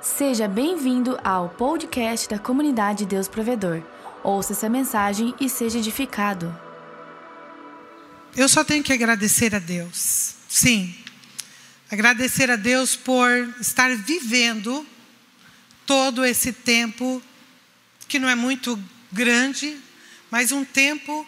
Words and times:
Seja 0.00 0.46
bem-vindo 0.46 1.18
ao 1.24 1.48
podcast 1.48 2.28
da 2.28 2.38
comunidade 2.38 3.04
Deus 3.04 3.26
Provedor. 3.26 3.82
Ouça 4.22 4.52
essa 4.52 4.68
mensagem 4.68 5.34
e 5.40 5.48
seja 5.48 5.78
edificado. 5.78 6.56
Eu 8.36 8.48
só 8.48 8.62
tenho 8.62 8.84
que 8.84 8.92
agradecer 8.92 9.56
a 9.56 9.58
Deus. 9.58 10.34
Sim. 10.48 10.94
Agradecer 11.90 12.48
a 12.48 12.54
Deus 12.54 12.94
por 12.94 13.28
estar 13.60 13.92
vivendo 13.96 14.86
todo 15.84 16.24
esse 16.24 16.52
tempo 16.52 17.20
que 18.06 18.20
não 18.20 18.28
é 18.28 18.36
muito 18.36 18.78
grande, 19.10 19.76
mas 20.30 20.52
um 20.52 20.64
tempo 20.64 21.26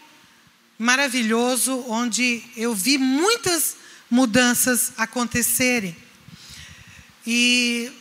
maravilhoso 0.79 1.85
onde 1.89 2.41
eu 2.57 2.73
vi 2.73 2.99
muitas 2.99 3.75
mudanças 4.09 4.93
acontecerem. 4.97 5.97
E 7.27 7.93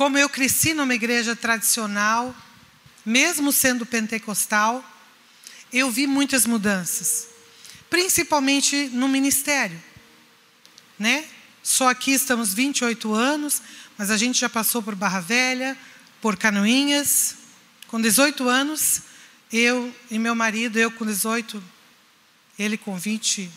como 0.00 0.16
eu 0.16 0.30
cresci 0.30 0.72
numa 0.72 0.94
igreja 0.94 1.36
tradicional, 1.36 2.34
mesmo 3.04 3.52
sendo 3.52 3.84
pentecostal, 3.84 4.82
eu 5.70 5.90
vi 5.90 6.06
muitas 6.06 6.46
mudanças, 6.46 7.28
principalmente 7.90 8.88
no 8.94 9.06
ministério, 9.06 9.78
né? 10.98 11.26
Só 11.62 11.90
aqui 11.90 12.12
estamos 12.12 12.54
28 12.54 13.12
anos, 13.12 13.60
mas 13.98 14.10
a 14.10 14.16
gente 14.16 14.40
já 14.40 14.48
passou 14.48 14.82
por 14.82 14.94
Barra 14.94 15.20
Velha, 15.20 15.76
por 16.22 16.34
Canoinhas. 16.38 17.34
Com 17.86 18.00
18 18.00 18.48
anos, 18.48 19.02
eu 19.52 19.94
e 20.10 20.18
meu 20.18 20.34
marido, 20.34 20.78
eu 20.78 20.90
com 20.90 21.04
18, 21.04 21.62
ele 22.58 22.78
com 22.78 22.96
27. 22.96 23.52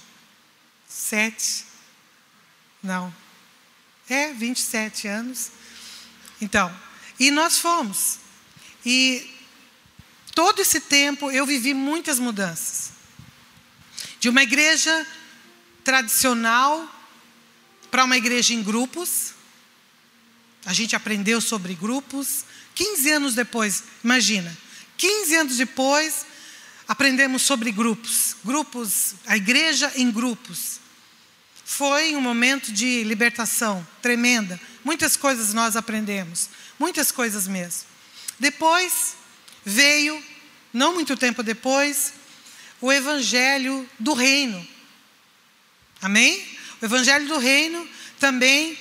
Não. 2.84 3.16
É, 4.10 4.34
27 4.34 5.08
anos. 5.08 5.63
Então, 6.44 6.70
e 7.18 7.32
nós 7.32 7.58
fomos. 7.58 8.20
E 8.86 9.34
todo 10.36 10.62
esse 10.62 10.82
tempo 10.82 11.32
eu 11.32 11.46
vivi 11.46 11.74
muitas 11.74 12.20
mudanças. 12.20 12.92
De 14.20 14.28
uma 14.28 14.44
igreja 14.44 15.08
tradicional 15.86 16.86
para 17.90 18.04
uma 18.04 18.18
igreja 18.18 18.54
em 18.54 18.62
grupos. 18.62 19.34
A 20.66 20.74
gente 20.74 20.98
aprendeu 20.98 21.40
sobre 21.40 21.76
grupos. 21.76 22.44
15 22.76 23.12
anos 23.12 23.36
depois, 23.36 23.84
imagina, 24.04 24.58
15 24.98 25.36
anos 25.36 25.58
depois, 25.58 26.26
aprendemos 26.88 27.42
sobre 27.44 27.72
grupos. 27.72 28.36
Grupos, 28.44 29.16
a 29.26 29.38
igreja 29.38 29.92
em 29.96 30.12
grupos. 30.12 30.83
Foi 31.76 32.16
um 32.16 32.22
momento 32.22 32.72
de 32.72 33.04
libertação 33.04 33.86
tremenda. 34.00 34.62
Muitas 34.84 35.18
coisas 35.18 35.56
nós 35.56 35.76
aprendemos, 35.76 36.48
muitas 36.78 37.12
coisas 37.12 37.48
mesmo. 37.48 37.86
Depois 38.38 39.16
veio, 39.66 40.24
não 40.72 40.94
muito 40.94 41.18
tempo 41.18 41.42
depois, 41.42 42.14
o 42.80 42.94
evangelho 42.94 43.90
do 43.98 44.14
reino. 44.14 44.68
Amém? 46.00 46.46
O 46.80 46.86
evangelho 46.86 47.28
do 47.28 47.40
reino 47.40 47.90
também 48.20 48.78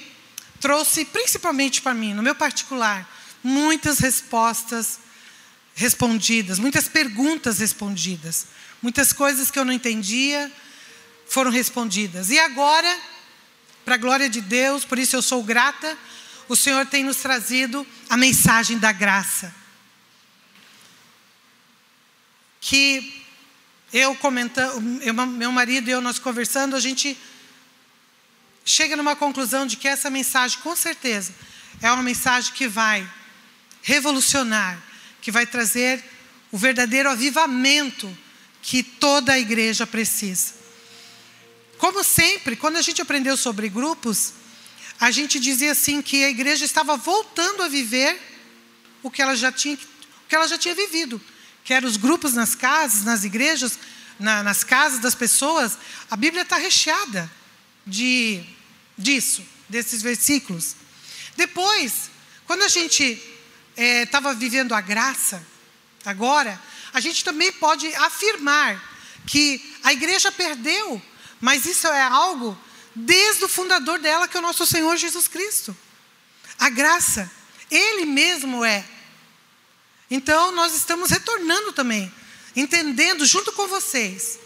trouxe, 0.61 1.07
principalmente 1.07 1.81
para 1.81 1.95
mim, 1.95 2.13
no 2.13 2.23
meu 2.23 2.35
particular, 2.35 3.11
muitas 3.43 4.01
respostas 4.01 4.99
respondidas, 5.75 6.59
muitas 6.59 6.89
perguntas 6.89 7.59
respondidas, 7.59 8.49
muitas 8.83 9.15
coisas 9.15 9.51
que 9.51 9.59
eu 9.59 9.65
não 9.65 9.73
entendia, 9.73 10.53
foram 11.33 11.51
respondidas. 11.51 12.29
E 12.29 12.39
agora, 12.39 13.01
para 13.87 13.95
a 13.95 13.99
glória 13.99 14.29
de 14.29 14.43
Deus, 14.43 14.85
por 14.85 14.99
isso 14.99 15.17
eu 15.17 15.23
sou 15.23 15.43
grata, 15.43 15.97
o 16.47 16.55
Senhor 16.55 16.85
tem 16.85 17.03
nos 17.03 17.17
trazido 17.17 17.87
a 18.11 18.19
mensagem 18.19 18.79
da 18.79 18.93
graça. 18.93 19.55
Que 22.61 23.25
eu 23.93 24.15
comentando, 24.17 24.81
meu 24.81 25.51
marido 25.51 25.89
e 25.89 25.93
eu 25.93 26.03
nós 26.03 26.19
conversando, 26.19 26.77
a 26.77 26.81
gente 26.81 27.19
chega 28.63 28.95
numa 28.95 29.17
conclusão 29.17 29.67
de 29.67 29.77
que 29.77 29.89
essa 29.89 30.11
mensagem, 30.11 30.59
com 30.59 30.77
certeza, 30.77 31.35
é 31.81 31.91
uma 31.91 32.03
mensagem 32.03 32.53
que 32.53 32.69
vai 32.69 33.09
revolucionar, 33.83 34.79
que 35.23 35.31
vai 35.31 35.47
trazer 35.47 36.05
o 36.51 36.59
verdadeiro 36.59 37.09
avivamento 37.09 38.15
que 38.61 38.83
toda 38.83 39.33
a 39.33 39.39
igreja 39.39 39.87
precisa. 39.87 40.62
Como 41.83 42.05
sempre, 42.05 42.55
quando 42.55 42.77
a 42.77 42.81
gente 42.81 43.03
aprendeu 43.03 43.37
sobre 43.37 43.69
grupos, 43.69 44.35
a 45.01 45.11
gente 45.11 45.41
dizia 45.41 45.73
assim 45.73 46.01
que 46.01 46.23
a 46.23 46.31
igreja 46.31 46.65
estava 46.65 46.97
voltando 46.97 47.61
a 47.61 47.67
viver 47.67 48.21
o 49.03 49.11
que 49.11 49.21
ela 49.21 49.35
já 49.35 49.51
tinha, 49.51 49.75
o 49.75 50.29
que 50.29 50.37
ela 50.37 50.47
já 50.47 50.57
tinha 50.57 50.77
vivido, 50.77 51.21
que 51.65 51.75
eram 51.75 51.89
os 51.89 51.97
grupos 51.97 52.35
nas 52.35 52.55
casas, 52.55 53.03
nas 53.03 53.25
igrejas, 53.25 53.81
na, 54.17 54.45
nas 54.45 54.63
casas 54.63 55.01
das 55.01 55.17
pessoas. 55.17 55.77
A 56.09 56.15
Bíblia 56.15 56.43
está 56.43 56.57
recheada 56.57 57.29
de 57.85 58.45
disso, 58.97 59.45
desses 59.69 60.03
versículos. 60.03 60.77
Depois, 61.37 62.13
quando 62.47 62.63
a 62.63 62.69
gente 62.69 63.21
estava 63.77 64.31
é, 64.31 64.35
vivendo 64.37 64.73
a 64.73 64.81
graça, 64.81 65.45
agora, 66.05 66.63
a 66.93 67.01
gente 67.01 67.25
também 67.25 67.51
pode 67.51 67.93
afirmar 67.97 68.81
que 69.27 69.75
a 69.83 69.93
igreja 69.93 70.31
perdeu 70.31 71.03
mas 71.43 71.67
isso 71.67 71.89
é 71.89 72.03
algo 72.03 72.57
desde 72.95 73.45
o 73.45 73.49
fundador 73.49 73.99
dela, 73.99 74.29
que 74.29 74.37
é 74.37 74.41
o 74.41 74.43
nosso 74.43 74.65
Senhor 74.65 74.97
Jesus 74.97 75.27
Cristo. 75.27 75.77
A 76.57 76.69
graça, 76.69 77.29
Ele 77.69 78.07
mesmo 78.07 78.65
é. 78.65 78.85
Então, 80.09 80.53
nós 80.53 80.73
estamos 80.77 81.11
retornando 81.11 81.73
também, 81.73 82.13
entendendo 82.55 83.27
junto 83.27 83.51
com 83.53 83.67
vocês, 83.67 84.39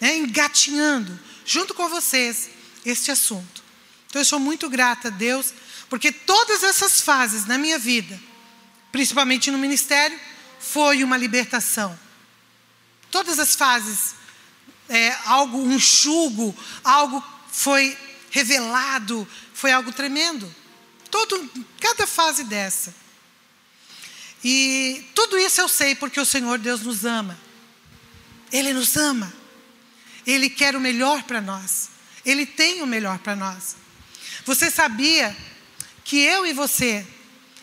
né, 0.00 0.16
engatinhando 0.16 1.18
junto 1.44 1.74
com 1.74 1.88
vocês 1.88 2.50
este 2.86 3.10
assunto. 3.10 3.64
Então, 4.06 4.20
eu 4.20 4.24
sou 4.24 4.38
muito 4.38 4.70
grata 4.70 5.08
a 5.08 5.10
Deus, 5.10 5.52
porque 5.90 6.12
todas 6.12 6.62
essas 6.62 7.00
fases 7.00 7.46
na 7.46 7.58
minha 7.58 7.80
vida, 7.80 8.20
principalmente 8.92 9.50
no 9.50 9.58
ministério, 9.58 10.18
foi 10.60 11.02
uma 11.02 11.16
libertação. 11.16 11.98
Todas 13.10 13.40
as 13.40 13.56
fases 13.56 14.14
é, 14.94 15.18
algo, 15.24 15.58
um 15.58 15.78
jugo, 15.78 16.54
algo 16.84 17.22
foi 17.50 17.96
revelado, 18.30 19.26
foi 19.52 19.72
algo 19.72 19.92
tremendo. 19.92 20.52
Todo, 21.10 21.50
cada 21.80 22.06
fase 22.06 22.44
dessa. 22.44 22.94
E 24.42 25.04
tudo 25.14 25.38
isso 25.38 25.60
eu 25.60 25.68
sei 25.68 25.94
porque 25.94 26.20
o 26.20 26.24
Senhor 26.24 26.58
Deus 26.58 26.82
nos 26.82 27.04
ama. 27.04 27.38
Ele 28.52 28.72
nos 28.72 28.96
ama. 28.96 29.32
Ele 30.26 30.48
quer 30.48 30.76
o 30.76 30.80
melhor 30.80 31.22
para 31.24 31.40
nós. 31.40 31.90
Ele 32.24 32.46
tem 32.46 32.82
o 32.82 32.86
melhor 32.86 33.18
para 33.18 33.34
nós. 33.34 33.76
Você 34.44 34.70
sabia 34.70 35.36
que 36.04 36.18
eu 36.18 36.46
e 36.46 36.52
você 36.52 37.06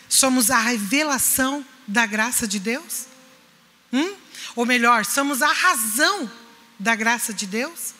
somos 0.09 0.51
a 0.51 0.59
revelação 0.59 1.65
da 1.87 2.05
graça 2.05 2.47
de 2.47 2.59
Deus? 2.59 3.05
Hum? 3.93 4.15
Ou 4.55 4.65
melhor, 4.65 5.05
somos 5.05 5.41
a 5.41 5.51
razão 5.51 6.29
da 6.81 6.95
graça 6.95 7.31
de 7.31 7.45
Deus? 7.45 7.93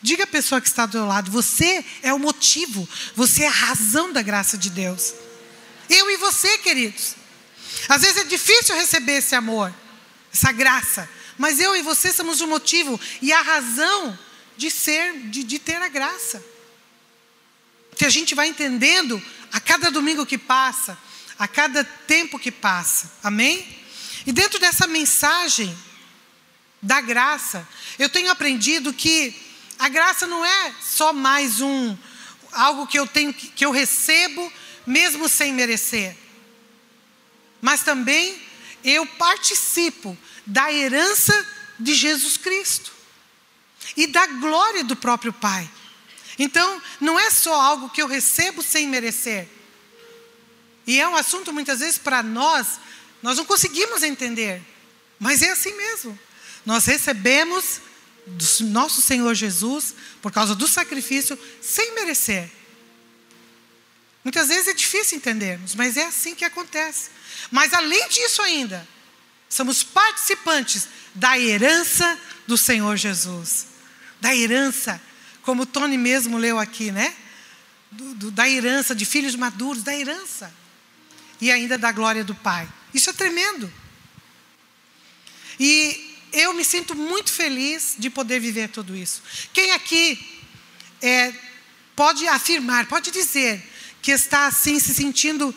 Diga 0.00 0.24
à 0.24 0.26
pessoa 0.26 0.60
que 0.60 0.68
está 0.68 0.86
do 0.86 0.92
seu 0.92 1.06
lado: 1.06 1.30
você 1.30 1.84
é 2.02 2.12
o 2.14 2.18
motivo, 2.18 2.88
você 3.14 3.42
é 3.42 3.48
a 3.48 3.50
razão 3.50 4.12
da 4.12 4.22
graça 4.22 4.56
de 4.56 4.70
Deus. 4.70 5.12
Eu 5.90 6.10
e 6.10 6.16
você, 6.16 6.58
queridos. 6.58 7.16
Às 7.88 8.02
vezes 8.02 8.18
é 8.18 8.24
difícil 8.24 8.74
receber 8.74 9.18
esse 9.18 9.34
amor, 9.34 9.74
essa 10.32 10.52
graça, 10.52 11.08
mas 11.36 11.58
eu 11.58 11.76
e 11.76 11.82
você 11.82 12.12
somos 12.12 12.40
o 12.40 12.46
motivo 12.46 12.98
e 13.20 13.32
a 13.32 13.42
razão 13.42 14.18
de 14.56 14.70
ser, 14.70 15.12
de, 15.28 15.42
de 15.42 15.58
ter 15.58 15.76
a 15.76 15.88
graça. 15.88 16.44
Que 17.96 18.04
a 18.04 18.10
gente 18.10 18.34
vai 18.34 18.48
entendendo 18.48 19.20
a 19.52 19.58
cada 19.60 19.90
domingo 19.90 20.24
que 20.24 20.38
passa, 20.38 20.96
a 21.38 21.48
cada 21.48 21.82
tempo 21.82 22.38
que 22.38 22.52
passa. 22.52 23.10
Amém? 23.22 23.66
E 24.26 24.32
dentro 24.32 24.58
dessa 24.58 24.86
mensagem, 24.86 25.76
da 26.80 27.00
graça. 27.00 27.66
Eu 27.98 28.08
tenho 28.08 28.30
aprendido 28.30 28.92
que 28.92 29.34
a 29.78 29.88
graça 29.88 30.26
não 30.26 30.44
é 30.44 30.74
só 30.80 31.12
mais 31.12 31.60
um 31.60 31.96
algo 32.52 32.86
que 32.86 32.98
eu 32.98 33.06
tenho 33.06 33.32
que 33.32 33.64
eu 33.64 33.70
recebo 33.70 34.52
mesmo 34.86 35.28
sem 35.28 35.52
merecer. 35.52 36.16
Mas 37.60 37.82
também 37.82 38.40
eu 38.84 39.06
participo 39.06 40.16
da 40.46 40.72
herança 40.72 41.46
de 41.78 41.94
Jesus 41.94 42.36
Cristo 42.36 42.92
e 43.96 44.06
da 44.06 44.26
glória 44.26 44.84
do 44.84 44.96
próprio 44.96 45.32
Pai. 45.32 45.68
Então, 46.38 46.80
não 47.00 47.18
é 47.18 47.30
só 47.30 47.52
algo 47.60 47.90
que 47.90 48.00
eu 48.00 48.06
recebo 48.06 48.62
sem 48.62 48.86
merecer. 48.86 49.48
E 50.86 51.00
é 51.00 51.08
um 51.08 51.16
assunto 51.16 51.52
muitas 51.52 51.80
vezes 51.80 51.98
para 51.98 52.22
nós, 52.22 52.80
nós 53.22 53.36
não 53.36 53.44
conseguimos 53.44 54.02
entender, 54.02 54.62
mas 55.18 55.42
é 55.42 55.50
assim 55.50 55.76
mesmo. 55.76 56.18
Nós 56.68 56.84
recebemos 56.84 57.80
do 58.26 58.64
nosso 58.66 59.00
Senhor 59.00 59.34
Jesus, 59.34 59.94
por 60.20 60.30
causa 60.30 60.54
do 60.54 60.68
sacrifício, 60.68 61.38
sem 61.62 61.94
merecer. 61.94 62.50
Muitas 64.22 64.48
vezes 64.48 64.68
é 64.68 64.74
difícil 64.74 65.16
entendermos, 65.16 65.74
mas 65.74 65.96
é 65.96 66.04
assim 66.04 66.34
que 66.34 66.44
acontece. 66.44 67.08
Mas 67.50 67.72
além 67.72 68.06
disso 68.10 68.42
ainda, 68.42 68.86
somos 69.48 69.82
participantes 69.82 70.88
da 71.14 71.38
herança 71.38 72.18
do 72.46 72.58
Senhor 72.58 72.98
Jesus. 72.98 73.68
Da 74.20 74.36
herança, 74.36 75.00
como 75.40 75.62
o 75.62 75.66
Tony 75.66 75.96
mesmo 75.96 76.36
leu 76.36 76.58
aqui, 76.58 76.92
né? 76.92 77.16
Do, 77.90 78.14
do, 78.14 78.30
da 78.30 78.46
herança 78.46 78.94
de 78.94 79.06
filhos 79.06 79.34
maduros, 79.34 79.82
da 79.82 79.96
herança. 79.96 80.52
E 81.40 81.50
ainda 81.50 81.78
da 81.78 81.90
glória 81.92 82.22
do 82.22 82.34
Pai. 82.34 82.68
Isso 82.92 83.08
é 83.08 83.14
tremendo. 83.14 83.72
E 85.58 86.07
eu 86.32 86.54
me 86.54 86.64
sinto 86.64 86.94
muito 86.94 87.32
feliz 87.32 87.94
de 87.98 88.10
poder 88.10 88.40
viver 88.40 88.68
tudo 88.68 88.96
isso. 88.96 89.22
Quem 89.52 89.72
aqui 89.72 90.18
é, 91.00 91.32
pode 91.94 92.26
afirmar, 92.28 92.86
pode 92.86 93.10
dizer 93.10 93.62
que 94.00 94.10
está 94.10 94.46
assim 94.46 94.78
se 94.78 94.94
sentindo 94.94 95.54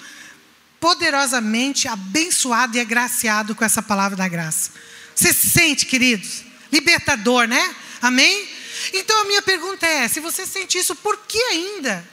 poderosamente 0.80 1.88
abençoado 1.88 2.76
e 2.76 2.80
agraciado 2.80 3.54
com 3.54 3.64
essa 3.64 3.82
palavra 3.82 4.18
da 4.18 4.28
graça. 4.28 4.72
Você 5.16 5.32
se 5.32 5.50
sente, 5.50 5.86
queridos? 5.86 6.44
Libertador, 6.72 7.48
né? 7.48 7.76
Amém? 8.02 8.48
Então 8.94 9.22
a 9.22 9.26
minha 9.26 9.42
pergunta 9.42 9.86
é: 9.86 10.08
se 10.08 10.20
você 10.20 10.46
sente 10.46 10.78
isso, 10.78 10.96
por 10.96 11.18
que 11.28 11.38
ainda? 11.38 12.08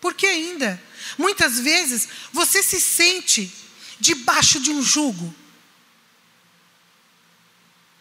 Por 0.00 0.14
que 0.14 0.26
ainda? 0.26 0.82
Muitas 1.18 1.60
vezes 1.60 2.08
você 2.32 2.62
se 2.62 2.80
sente 2.80 3.52
debaixo 4.00 4.60
de 4.60 4.70
um 4.70 4.82
jugo, 4.82 5.34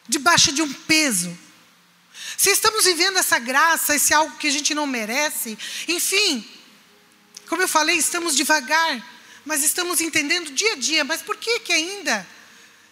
debaixo 0.07 0.51
de 0.51 0.61
um 0.61 0.71
peso. 0.71 1.35
Se 2.37 2.49
estamos 2.49 2.85
vivendo 2.85 3.17
essa 3.17 3.39
graça, 3.39 3.95
esse 3.95 4.13
algo 4.13 4.37
que 4.37 4.47
a 4.47 4.51
gente 4.51 4.73
não 4.73 4.85
merece, 4.85 5.57
enfim, 5.87 6.47
como 7.47 7.61
eu 7.61 7.67
falei, 7.67 7.97
estamos 7.97 8.35
devagar, 8.35 9.03
mas 9.45 9.63
estamos 9.63 10.01
entendendo 10.01 10.51
dia 10.51 10.73
a 10.73 10.75
dia. 10.75 11.03
Mas 11.03 11.21
por 11.21 11.37
que 11.37 11.59
que 11.59 11.73
ainda 11.73 12.27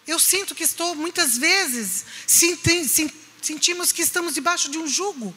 eu 0.06 0.18
sinto 0.18 0.54
que 0.54 0.62
estou 0.62 0.94
muitas 0.94 1.36
vezes 1.36 2.04
sentimos 2.26 3.92
que 3.92 4.02
estamos 4.02 4.34
debaixo 4.34 4.70
de 4.70 4.78
um 4.78 4.86
jugo, 4.86 5.34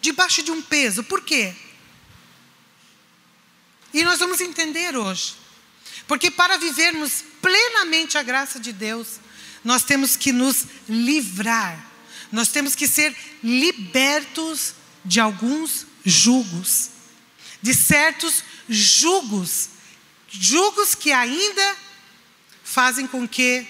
debaixo 0.00 0.42
de 0.42 0.50
um 0.50 0.62
peso? 0.62 1.02
Por 1.04 1.22
quê? 1.22 1.54
E 3.92 4.04
nós 4.04 4.18
vamos 4.18 4.40
entender 4.40 4.96
hoje. 4.96 5.34
Porque 6.06 6.30
para 6.30 6.56
vivermos 6.56 7.24
plenamente 7.42 8.16
a 8.16 8.22
graça 8.22 8.58
de 8.58 8.72
Deus, 8.72 9.20
nós 9.64 9.82
temos 9.82 10.16
que 10.16 10.32
nos 10.32 10.64
livrar, 10.88 11.86
nós 12.30 12.48
temos 12.48 12.74
que 12.74 12.86
ser 12.86 13.16
libertos 13.42 14.74
de 15.04 15.20
alguns 15.20 15.86
jugos 16.04 16.90
de 17.60 17.74
certos 17.74 18.42
julgos, 18.68 19.70
julgos 20.28 20.94
que 20.94 21.12
ainda 21.12 21.76
fazem 22.62 23.06
com 23.06 23.26
que 23.26 23.66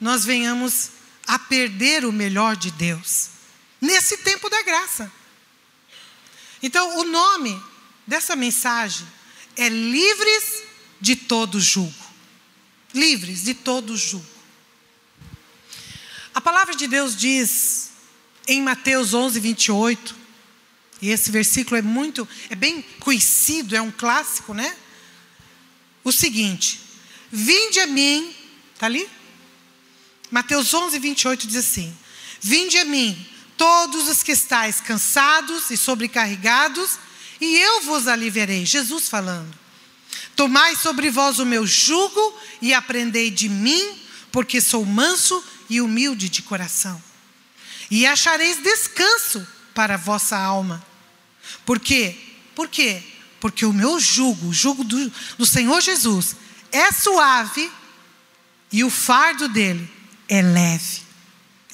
nós 0.00 0.24
venhamos 0.24 0.90
a 1.26 1.38
perder 1.38 2.04
o 2.04 2.12
melhor 2.12 2.56
de 2.56 2.70
Deus, 2.70 3.28
nesse 3.80 4.18
tempo 4.18 4.50
da 4.50 4.62
graça. 4.62 5.10
Então, 6.62 6.98
o 6.98 7.04
nome 7.04 7.60
dessa 8.06 8.36
mensagem 8.36 9.06
é 9.56 9.68
Livres 9.68 10.62
de 11.00 11.16
todo 11.16 11.60
julgo. 11.60 11.94
Livres 12.92 13.44
de 13.44 13.54
todo 13.54 13.96
julgo. 13.96 14.26
A 16.40 16.42
palavra 16.42 16.74
de 16.74 16.86
Deus 16.86 17.14
diz 17.14 17.90
em 18.48 18.62
Mateus 18.62 19.12
11, 19.12 19.38
28, 19.38 20.16
e 21.02 21.10
esse 21.10 21.30
versículo 21.30 21.76
é 21.76 21.82
muito, 21.82 22.26
é 22.48 22.54
bem 22.54 22.80
conhecido, 22.98 23.76
é 23.76 23.82
um 23.82 23.90
clássico, 23.90 24.54
né? 24.54 24.74
O 26.02 26.10
seguinte: 26.10 26.80
Vinde 27.30 27.80
a 27.80 27.86
mim, 27.86 28.34
está 28.72 28.86
ali? 28.86 29.06
Mateus 30.30 30.72
11, 30.72 30.98
28 30.98 31.46
diz 31.46 31.56
assim: 31.56 31.94
Vinde 32.40 32.78
a 32.78 32.86
mim, 32.86 33.14
todos 33.58 34.08
os 34.08 34.22
que 34.22 34.32
estáis 34.32 34.80
cansados 34.80 35.70
e 35.70 35.76
sobrecarregados, 35.76 36.98
e 37.38 37.54
eu 37.58 37.82
vos 37.82 38.08
aliviarei. 38.08 38.64
Jesus 38.64 39.10
falando. 39.10 39.54
Tomai 40.34 40.74
sobre 40.74 41.10
vós 41.10 41.38
o 41.38 41.44
meu 41.44 41.66
jugo 41.66 42.34
e 42.62 42.72
aprendei 42.72 43.30
de 43.30 43.46
mim, 43.46 44.00
porque 44.32 44.58
sou 44.58 44.86
manso 44.86 45.44
e 45.70 45.80
humilde 45.80 46.28
de 46.28 46.42
coração. 46.42 47.02
E 47.90 48.06
achareis 48.06 48.62
descanso 48.62 49.46
para 49.72 49.94
a 49.94 49.96
vossa 49.96 50.36
alma 50.36 50.84
por 51.64 51.78
quê? 51.78 52.16
Por 52.54 52.68
quê? 52.68 53.02
Porque 53.40 53.64
o 53.64 53.72
meu 53.72 53.98
jugo, 53.98 54.48
o 54.48 54.52
jugo 54.52 54.84
do, 54.84 55.10
do 55.38 55.46
Senhor 55.46 55.80
Jesus, 55.80 56.36
é 56.70 56.92
suave 56.92 57.70
e 58.70 58.84
o 58.84 58.90
fardo 58.90 59.48
dele 59.48 59.90
é 60.28 60.42
leve. 60.42 61.02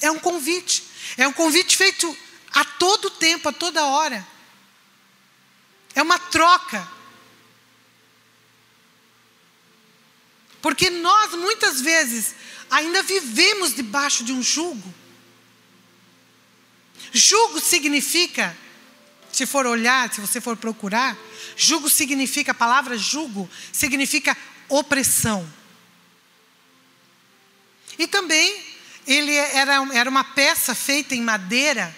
É 0.01 0.09
um 0.09 0.19
convite. 0.19 0.83
É 1.17 1.27
um 1.27 1.33
convite 1.33 1.75
feito 1.75 2.15
a 2.53 2.63
todo 2.63 3.09
tempo, 3.09 3.49
a 3.49 3.53
toda 3.53 3.85
hora. 3.85 4.25
É 5.93 6.01
uma 6.01 6.19
troca. 6.19 6.87
Porque 10.61 10.89
nós 10.89 11.33
muitas 11.33 11.81
vezes 11.81 12.35
ainda 12.69 13.03
vivemos 13.03 13.73
debaixo 13.73 14.23
de 14.23 14.31
um 14.31 14.41
jugo. 14.41 14.93
Jugo 17.11 17.59
significa 17.59 18.55
se 19.31 19.45
for 19.45 19.67
olhar, 19.67 20.11
se 20.11 20.19
você 20.19 20.41
for 20.41 20.57
procurar, 20.57 21.15
jugo 21.55 21.89
significa, 21.89 22.51
a 22.51 22.55
palavra 22.55 22.97
jugo 22.97 23.47
significa 23.71 24.35
opressão. 24.67 25.47
E 27.99 28.07
também 28.07 28.63
ele 29.05 29.33
era, 29.33 29.75
era 29.93 30.09
uma 30.09 30.23
peça 30.23 30.73
feita 30.73 31.15
em 31.15 31.21
madeira 31.21 31.95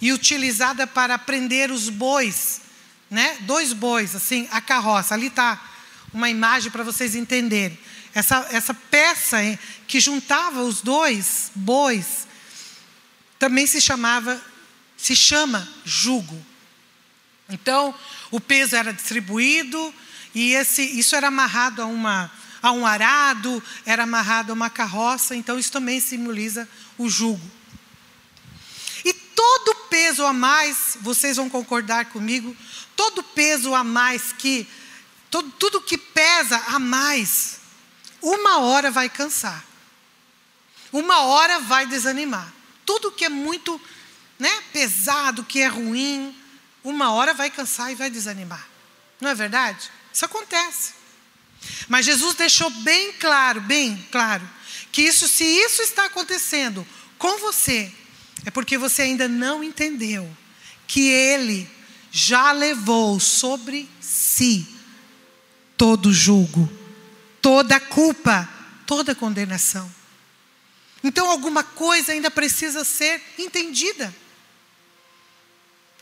e 0.00 0.12
utilizada 0.12 0.86
para 0.86 1.18
prender 1.18 1.70
os 1.70 1.88
bois, 1.88 2.60
né? 3.10 3.38
Dois 3.40 3.72
bois, 3.72 4.14
assim, 4.14 4.46
a 4.50 4.60
carroça. 4.60 5.14
Ali 5.14 5.28
está 5.28 5.60
uma 6.12 6.28
imagem 6.28 6.70
para 6.70 6.84
vocês 6.84 7.14
entenderem. 7.14 7.78
Essa, 8.14 8.46
essa 8.50 8.72
peça 8.72 9.38
que 9.88 9.98
juntava 9.98 10.62
os 10.62 10.80
dois 10.80 11.50
bois 11.54 12.28
também 13.38 13.66
se 13.66 13.80
chamava, 13.80 14.40
se 14.96 15.16
chama 15.16 15.68
jugo. 15.84 16.40
Então, 17.48 17.94
o 18.30 18.40
peso 18.40 18.76
era 18.76 18.92
distribuído 18.92 19.92
e 20.34 20.54
esse, 20.54 20.82
isso 20.82 21.14
era 21.14 21.28
amarrado 21.28 21.82
a, 21.82 21.86
uma, 21.86 22.30
a 22.62 22.72
um 22.72 22.86
arado, 22.86 23.62
era 23.84 24.04
amarrado 24.04 24.50
a 24.50 24.54
uma 24.54 24.70
carroça, 24.70 25.34
então 25.36 25.58
isso 25.58 25.70
também 25.70 26.00
simboliza 26.00 26.68
o 26.96 27.08
jugo. 27.08 27.50
E 29.04 29.12
todo 29.12 29.74
peso 29.90 30.24
a 30.24 30.32
mais, 30.32 30.96
vocês 31.00 31.36
vão 31.36 31.50
concordar 31.50 32.06
comigo, 32.06 32.56
todo 32.96 33.22
peso 33.22 33.74
a 33.74 33.84
mais 33.84 34.32
que, 34.32 34.66
todo, 35.30 35.50
tudo 35.52 35.80
que 35.80 35.98
pesa 35.98 36.56
a 36.68 36.78
mais, 36.78 37.60
uma 38.24 38.60
hora 38.60 38.90
vai 38.90 39.08
cansar, 39.08 39.64
uma 40.90 41.22
hora 41.22 41.60
vai 41.60 41.86
desanimar. 41.86 42.52
Tudo 42.86 43.12
que 43.12 43.24
é 43.24 43.28
muito 43.28 43.80
né, 44.38 44.62
pesado, 44.72 45.44
que 45.44 45.60
é 45.60 45.66
ruim, 45.66 46.34
uma 46.82 47.12
hora 47.12 47.34
vai 47.34 47.50
cansar 47.50 47.92
e 47.92 47.94
vai 47.94 48.10
desanimar. 48.10 48.66
Não 49.20 49.28
é 49.28 49.34
verdade? 49.34 49.90
Isso 50.12 50.24
acontece. 50.24 50.94
Mas 51.88 52.06
Jesus 52.06 52.34
deixou 52.34 52.70
bem 52.70 53.12
claro, 53.12 53.60
bem 53.60 53.96
claro, 54.10 54.48
que 54.90 55.02
isso, 55.02 55.28
se 55.28 55.44
isso 55.44 55.82
está 55.82 56.06
acontecendo 56.06 56.86
com 57.18 57.38
você, 57.38 57.92
é 58.44 58.50
porque 58.50 58.78
você 58.78 59.02
ainda 59.02 59.28
não 59.28 59.62
entendeu 59.62 60.30
que 60.86 61.08
Ele 61.08 61.70
já 62.10 62.52
levou 62.52 63.18
sobre 63.18 63.88
si 64.00 64.66
todo 65.76 66.12
julgo, 66.12 66.70
toda 67.44 67.78
culpa, 67.78 68.48
toda 68.86 69.14
condenação. 69.14 69.94
Então 71.02 71.28
alguma 71.28 71.62
coisa 71.62 72.10
ainda 72.10 72.30
precisa 72.30 72.84
ser 72.84 73.22
entendida. 73.38 74.14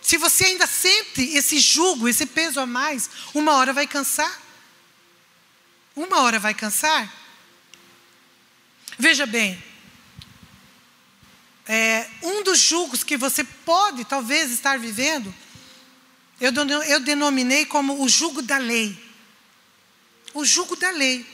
Se 0.00 0.16
você 0.16 0.44
ainda 0.44 0.68
sente 0.68 1.20
esse 1.20 1.58
jugo, 1.58 2.08
esse 2.08 2.26
peso 2.26 2.60
a 2.60 2.66
mais, 2.66 3.10
uma 3.34 3.54
hora 3.56 3.72
vai 3.72 3.88
cansar. 3.88 4.40
Uma 5.96 6.20
hora 6.20 6.38
vai 6.38 6.54
cansar. 6.54 7.12
Veja 8.96 9.26
bem, 9.26 9.60
é, 11.66 12.08
um 12.22 12.44
dos 12.44 12.60
julgos 12.60 13.02
que 13.02 13.16
você 13.16 13.42
pode 13.42 14.04
talvez 14.04 14.52
estar 14.52 14.78
vivendo, 14.78 15.34
eu, 16.40 16.52
eu 16.84 17.00
denominei 17.00 17.66
como 17.66 18.00
o 18.00 18.08
jugo 18.08 18.42
da 18.42 18.58
lei. 18.58 19.01
O 20.34 20.44
jugo 20.44 20.76
da 20.76 20.90
lei. 20.90 21.26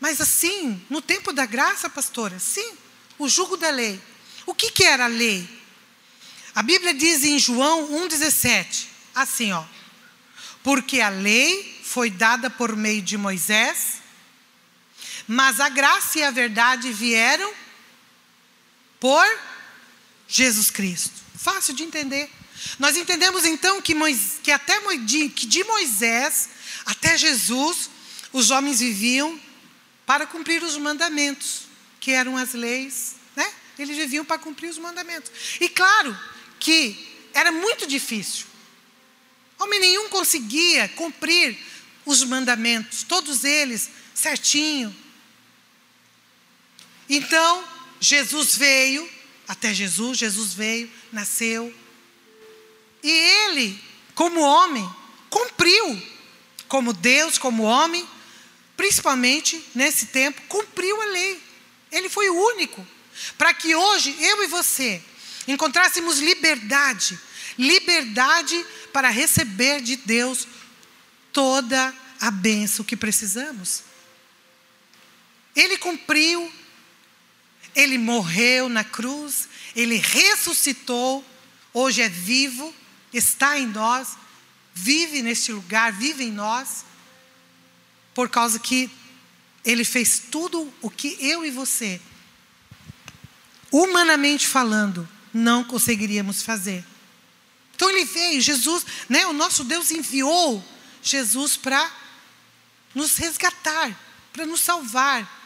Mas 0.00 0.20
assim, 0.20 0.84
no 0.88 1.02
tempo 1.02 1.32
da 1.32 1.44
graça, 1.44 1.90
pastora, 1.90 2.38
sim, 2.38 2.72
o 3.18 3.28
jugo 3.28 3.56
da 3.56 3.70
lei. 3.70 4.00
O 4.46 4.54
que, 4.54 4.70
que 4.70 4.84
era 4.84 5.04
a 5.04 5.08
lei? 5.08 5.48
A 6.54 6.62
Bíblia 6.62 6.94
diz 6.94 7.24
em 7.24 7.38
João 7.38 7.88
1,17, 8.08 8.86
assim, 9.14 9.52
ó. 9.52 9.64
Porque 10.62 11.00
a 11.00 11.08
lei 11.08 11.80
foi 11.84 12.10
dada 12.10 12.50
por 12.50 12.76
meio 12.76 13.02
de 13.02 13.16
Moisés, 13.16 13.98
mas 15.26 15.60
a 15.60 15.68
graça 15.68 16.18
e 16.18 16.22
a 16.22 16.30
verdade 16.30 16.92
vieram 16.92 17.52
por 18.98 19.26
Jesus 20.26 20.70
Cristo. 20.70 21.12
Fácil 21.36 21.74
de 21.74 21.82
entender. 21.82 22.30
Nós 22.78 22.96
entendemos 22.96 23.44
então 23.44 23.80
que, 23.80 23.94
que 24.42 24.50
até 24.50 24.80
que 25.06 25.46
de 25.46 25.64
Moisés 25.64 26.50
até 26.88 27.18
Jesus, 27.18 27.90
os 28.32 28.50
homens 28.50 28.80
viviam 28.80 29.38
para 30.06 30.26
cumprir 30.26 30.62
os 30.62 30.78
mandamentos, 30.78 31.64
que 32.00 32.12
eram 32.12 32.34
as 32.34 32.54
leis, 32.54 33.16
né? 33.36 33.46
Eles 33.78 33.94
viviam 33.94 34.24
para 34.24 34.38
cumprir 34.38 34.70
os 34.70 34.78
mandamentos. 34.78 35.30
E 35.60 35.68
claro 35.68 36.18
que 36.58 37.06
era 37.34 37.52
muito 37.52 37.86
difícil. 37.86 38.46
Homem 39.58 39.78
nenhum 39.80 40.08
conseguia 40.08 40.88
cumprir 40.88 41.58
os 42.06 42.24
mandamentos, 42.24 43.02
todos 43.02 43.44
eles 43.44 43.90
certinho. 44.14 44.96
Então, 47.06 47.62
Jesus 48.00 48.56
veio, 48.56 49.06
até 49.46 49.74
Jesus, 49.74 50.16
Jesus 50.16 50.54
veio, 50.54 50.90
nasceu. 51.12 51.70
E 53.02 53.10
ele, 53.10 53.78
como 54.14 54.40
homem, 54.40 54.88
cumpriu, 55.28 56.17
como 56.68 56.92
Deus, 56.92 57.38
como 57.38 57.62
homem, 57.62 58.06
principalmente 58.76 59.64
nesse 59.74 60.06
tempo, 60.06 60.40
cumpriu 60.48 61.00
a 61.02 61.06
lei. 61.06 61.42
Ele 61.90 62.08
foi 62.08 62.28
o 62.30 62.46
único. 62.52 62.86
Para 63.36 63.52
que 63.52 63.74
hoje 63.74 64.14
eu 64.20 64.44
e 64.44 64.46
você 64.46 65.02
encontrássemos 65.48 66.18
liberdade 66.18 67.18
liberdade 67.58 68.64
para 68.92 69.10
receber 69.10 69.82
de 69.82 69.96
Deus 69.96 70.46
toda 71.32 71.92
a 72.20 72.30
bênção 72.30 72.84
que 72.84 72.96
precisamos. 72.96 73.82
Ele 75.56 75.76
cumpriu, 75.76 76.50
ele 77.74 77.98
morreu 77.98 78.68
na 78.68 78.84
cruz, 78.84 79.48
ele 79.74 79.96
ressuscitou, 79.96 81.24
hoje 81.74 82.00
é 82.00 82.08
vivo, 82.08 82.72
está 83.12 83.58
em 83.58 83.66
nós, 83.66 84.16
vive 84.78 85.22
neste 85.22 85.50
lugar, 85.52 85.92
vive 85.92 86.24
em 86.24 86.30
nós, 86.30 86.84
por 88.14 88.28
causa 88.28 88.58
que 88.58 88.88
ele 89.64 89.84
fez 89.84 90.22
tudo 90.30 90.72
o 90.80 90.88
que 90.88 91.16
eu 91.20 91.44
e 91.44 91.50
você, 91.50 92.00
humanamente 93.72 94.46
falando, 94.46 95.08
não 95.34 95.64
conseguiríamos 95.64 96.42
fazer. 96.42 96.84
Então 97.74 97.90
ele 97.90 98.04
veio, 98.04 98.40
Jesus, 98.40 98.86
né, 99.08 99.26
o 99.26 99.32
nosso 99.32 99.64
Deus 99.64 99.90
enviou 99.90 100.64
Jesus 101.02 101.56
para 101.56 101.90
nos 102.94 103.16
resgatar, 103.16 103.98
para 104.32 104.46
nos 104.46 104.60
salvar. 104.60 105.36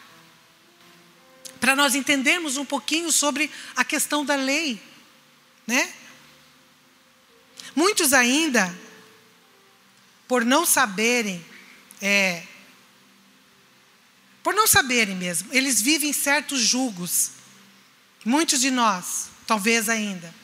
Para 1.58 1.74
nós 1.74 1.94
entendermos 1.94 2.56
um 2.56 2.64
pouquinho 2.64 3.10
sobre 3.12 3.50
a 3.76 3.84
questão 3.84 4.24
da 4.24 4.34
lei, 4.34 4.82
né? 5.66 5.92
Muitos 7.74 8.12
ainda, 8.12 8.76
por 10.32 10.46
não 10.46 10.64
saberem, 10.64 11.44
é, 12.00 12.42
por 14.42 14.54
não 14.54 14.66
saberem 14.66 15.14
mesmo, 15.14 15.50
eles 15.52 15.82
vivem 15.82 16.10
certos 16.10 16.58
julgos. 16.58 17.32
Muitos 18.24 18.62
de 18.62 18.70
nós, 18.70 19.26
talvez 19.46 19.90
ainda 19.90 20.34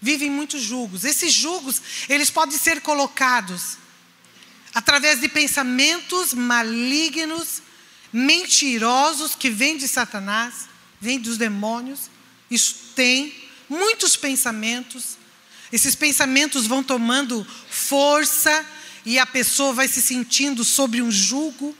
vivem 0.00 0.30
muitos 0.30 0.62
julgos. 0.62 1.04
Esses 1.04 1.32
julgos, 1.32 1.82
eles 2.08 2.30
podem 2.30 2.56
ser 2.56 2.82
colocados 2.82 3.78
através 4.72 5.20
de 5.20 5.28
pensamentos 5.28 6.32
malignos, 6.32 7.62
mentirosos 8.12 9.34
que 9.34 9.50
vêm 9.50 9.76
de 9.76 9.88
Satanás, 9.88 10.68
vêm 11.00 11.18
dos 11.18 11.36
demônios. 11.36 12.02
Isso 12.48 12.76
tem 12.94 13.34
muitos 13.68 14.14
pensamentos. 14.14 15.18
Esses 15.72 15.96
pensamentos 15.96 16.64
vão 16.64 16.84
tomando 16.84 17.44
força 17.68 18.64
e 19.04 19.18
a 19.18 19.26
pessoa 19.26 19.72
vai 19.72 19.88
se 19.88 20.00
sentindo 20.00 20.64
sobre 20.64 21.02
um 21.02 21.10
jugo 21.10 21.76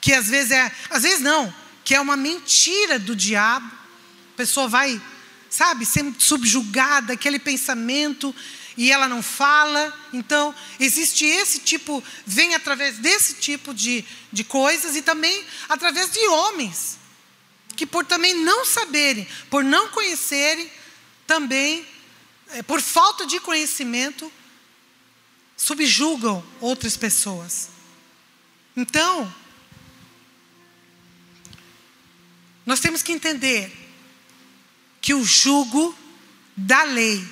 que 0.00 0.12
às 0.12 0.28
vezes 0.28 0.52
é, 0.52 0.72
às 0.90 1.02
vezes 1.02 1.20
não, 1.20 1.52
que 1.84 1.94
é 1.94 2.00
uma 2.00 2.16
mentira 2.16 2.98
do 2.98 3.16
diabo. 3.16 3.66
A 3.66 4.36
pessoa 4.36 4.68
vai 4.68 5.00
sabe, 5.50 5.86
sendo 5.86 6.20
subjugada, 6.20 7.12
aquele 7.12 7.38
pensamento, 7.38 8.34
e 8.76 8.92
ela 8.92 9.08
não 9.08 9.22
fala. 9.22 9.92
Então, 10.12 10.54
existe 10.78 11.24
esse 11.24 11.60
tipo, 11.60 12.02
vem 12.26 12.54
através 12.54 12.98
desse 12.98 13.34
tipo 13.34 13.74
de, 13.74 14.04
de 14.32 14.44
coisas 14.44 14.96
e 14.96 15.02
também 15.02 15.44
através 15.68 16.10
de 16.10 16.20
homens, 16.28 16.98
que 17.76 17.86
por 17.86 18.04
também 18.04 18.34
não 18.34 18.64
saberem, 18.64 19.26
por 19.50 19.64
não 19.64 19.88
conhecerem, 19.88 20.70
também, 21.26 21.86
é, 22.50 22.62
por 22.62 22.80
falta 22.80 23.26
de 23.26 23.38
conhecimento, 23.40 24.32
subjugam 25.58 26.42
outras 26.60 26.96
pessoas. 26.96 27.68
Então, 28.76 29.34
nós 32.64 32.78
temos 32.78 33.02
que 33.02 33.12
entender 33.12 33.72
que 35.02 35.12
o 35.12 35.24
jugo 35.24 35.96
da 36.56 36.84
lei, 36.84 37.26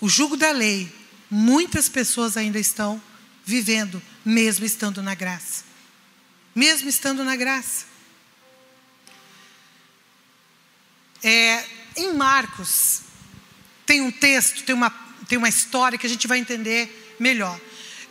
o 0.00 0.08
jugo 0.08 0.36
da 0.36 0.52
lei, 0.52 0.92
muitas 1.30 1.88
pessoas 1.88 2.36
ainda 2.36 2.58
estão 2.58 3.00
vivendo, 3.44 4.02
mesmo 4.24 4.66
estando 4.66 5.02
na 5.02 5.14
graça. 5.14 5.64
Mesmo 6.54 6.88
estando 6.88 7.24
na 7.24 7.36
graça. 7.36 7.86
É, 11.22 11.64
em 11.96 12.12
Marcos, 12.12 13.02
tem 13.86 14.00
um 14.00 14.10
texto, 14.10 14.64
tem 14.64 14.74
uma, 14.74 14.90
tem 15.28 15.38
uma 15.38 15.48
história 15.48 15.98
que 15.98 16.06
a 16.06 16.10
gente 16.10 16.26
vai 16.26 16.38
entender 16.38 17.16
melhor. 17.18 17.58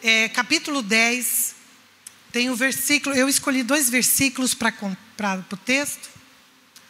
É, 0.03 0.29
capítulo 0.29 0.81
10, 0.81 1.55
tem 2.31 2.49
um 2.49 2.55
versículo, 2.55 3.15
eu 3.15 3.29
escolhi 3.29 3.63
dois 3.63 3.89
versículos 3.89 4.53
para 4.53 5.45
o 5.51 5.57
texto. 5.57 6.09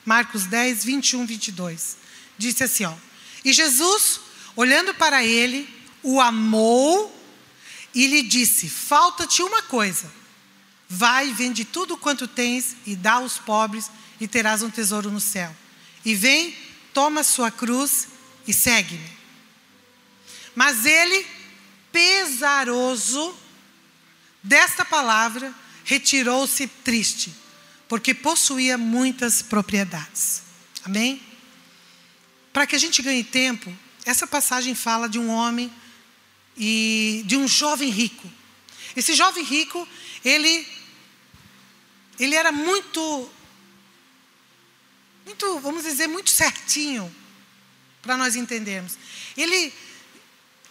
Marcos 0.03 0.45
10, 0.45 0.85
21, 0.85 1.25
22. 1.25 1.97
Disse 2.37 2.63
assim: 2.63 2.85
ó, 2.85 2.93
E 3.43 3.53
Jesus, 3.53 4.19
olhando 4.55 4.93
para 4.93 5.23
ele, 5.23 5.69
o 6.03 6.19
amou 6.19 7.11
e 7.93 8.07
lhe 8.07 8.21
disse: 8.21 8.67
Falta-te 8.69 9.41
uma 9.41 9.61
coisa. 9.61 10.11
Vai, 10.87 11.33
vende 11.33 11.65
tudo 11.65 11.97
quanto 11.97 12.27
tens 12.27 12.75
e 12.85 12.95
dá 12.95 13.13
aos 13.13 13.39
pobres, 13.39 13.89
e 14.19 14.27
terás 14.27 14.61
um 14.61 14.69
tesouro 14.69 15.09
no 15.09 15.19
céu. 15.19 15.55
E 16.03 16.13
vem, 16.13 16.55
toma 16.93 17.23
sua 17.23 17.49
cruz 17.49 18.07
e 18.47 18.53
segue-me. 18.53 19.14
Mas 20.55 20.85
ele, 20.85 21.25
pesaroso 21.91 23.35
desta 24.41 24.85
palavra, 24.85 25.53
retirou-se 25.83 26.65
triste 26.67 27.33
porque 27.87 28.13
possuía 28.13 28.77
muitas 28.77 29.41
propriedades. 29.41 30.43
Amém? 30.83 31.21
Para 32.51 32.65
que 32.65 32.75
a 32.75 32.79
gente 32.79 33.01
ganhe 33.01 33.23
tempo, 33.23 33.75
essa 34.05 34.25
passagem 34.25 34.73
fala 34.73 35.07
de 35.07 35.19
um 35.19 35.29
homem 35.29 35.71
e 36.57 37.23
de 37.25 37.35
um 37.35 37.47
jovem 37.47 37.89
rico. 37.89 38.31
Esse 38.95 39.13
jovem 39.13 39.43
rico, 39.43 39.87
ele 40.23 40.67
ele 42.17 42.33
era 42.33 42.51
muito 42.51 43.29
muito, 45.25 45.59
vamos 45.59 45.83
dizer, 45.83 46.07
muito 46.07 46.29
certinho 46.29 47.13
para 48.01 48.15
nós 48.15 48.35
entendermos. 48.35 48.97
Ele 49.35 49.73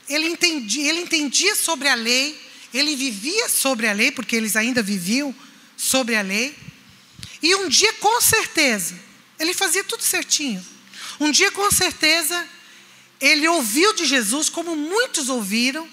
ele 0.08 0.28
entendia, 0.28 0.88
ele 0.88 1.00
entendia 1.00 1.54
sobre 1.54 1.88
a 1.88 1.94
lei, 1.94 2.38
ele 2.72 2.96
vivia 2.96 3.48
sobre 3.48 3.88
a 3.88 3.92
lei, 3.92 4.10
porque 4.10 4.36
eles 4.36 4.56
ainda 4.56 4.82
viviam 4.82 5.34
sobre 5.76 6.16
a 6.16 6.22
lei. 6.22 6.56
E 7.42 7.54
um 7.54 7.68
dia, 7.68 7.92
com 7.94 8.20
certeza, 8.20 8.98
ele 9.38 9.54
fazia 9.54 9.84
tudo 9.84 10.02
certinho. 10.02 10.64
Um 11.20 11.30
dia, 11.30 11.50
com 11.50 11.70
certeza, 11.70 12.48
ele 13.20 13.46
ouviu 13.48 13.92
de 13.94 14.04
Jesus, 14.04 14.48
como 14.48 14.76
muitos 14.76 15.28
ouviram, 15.28 15.88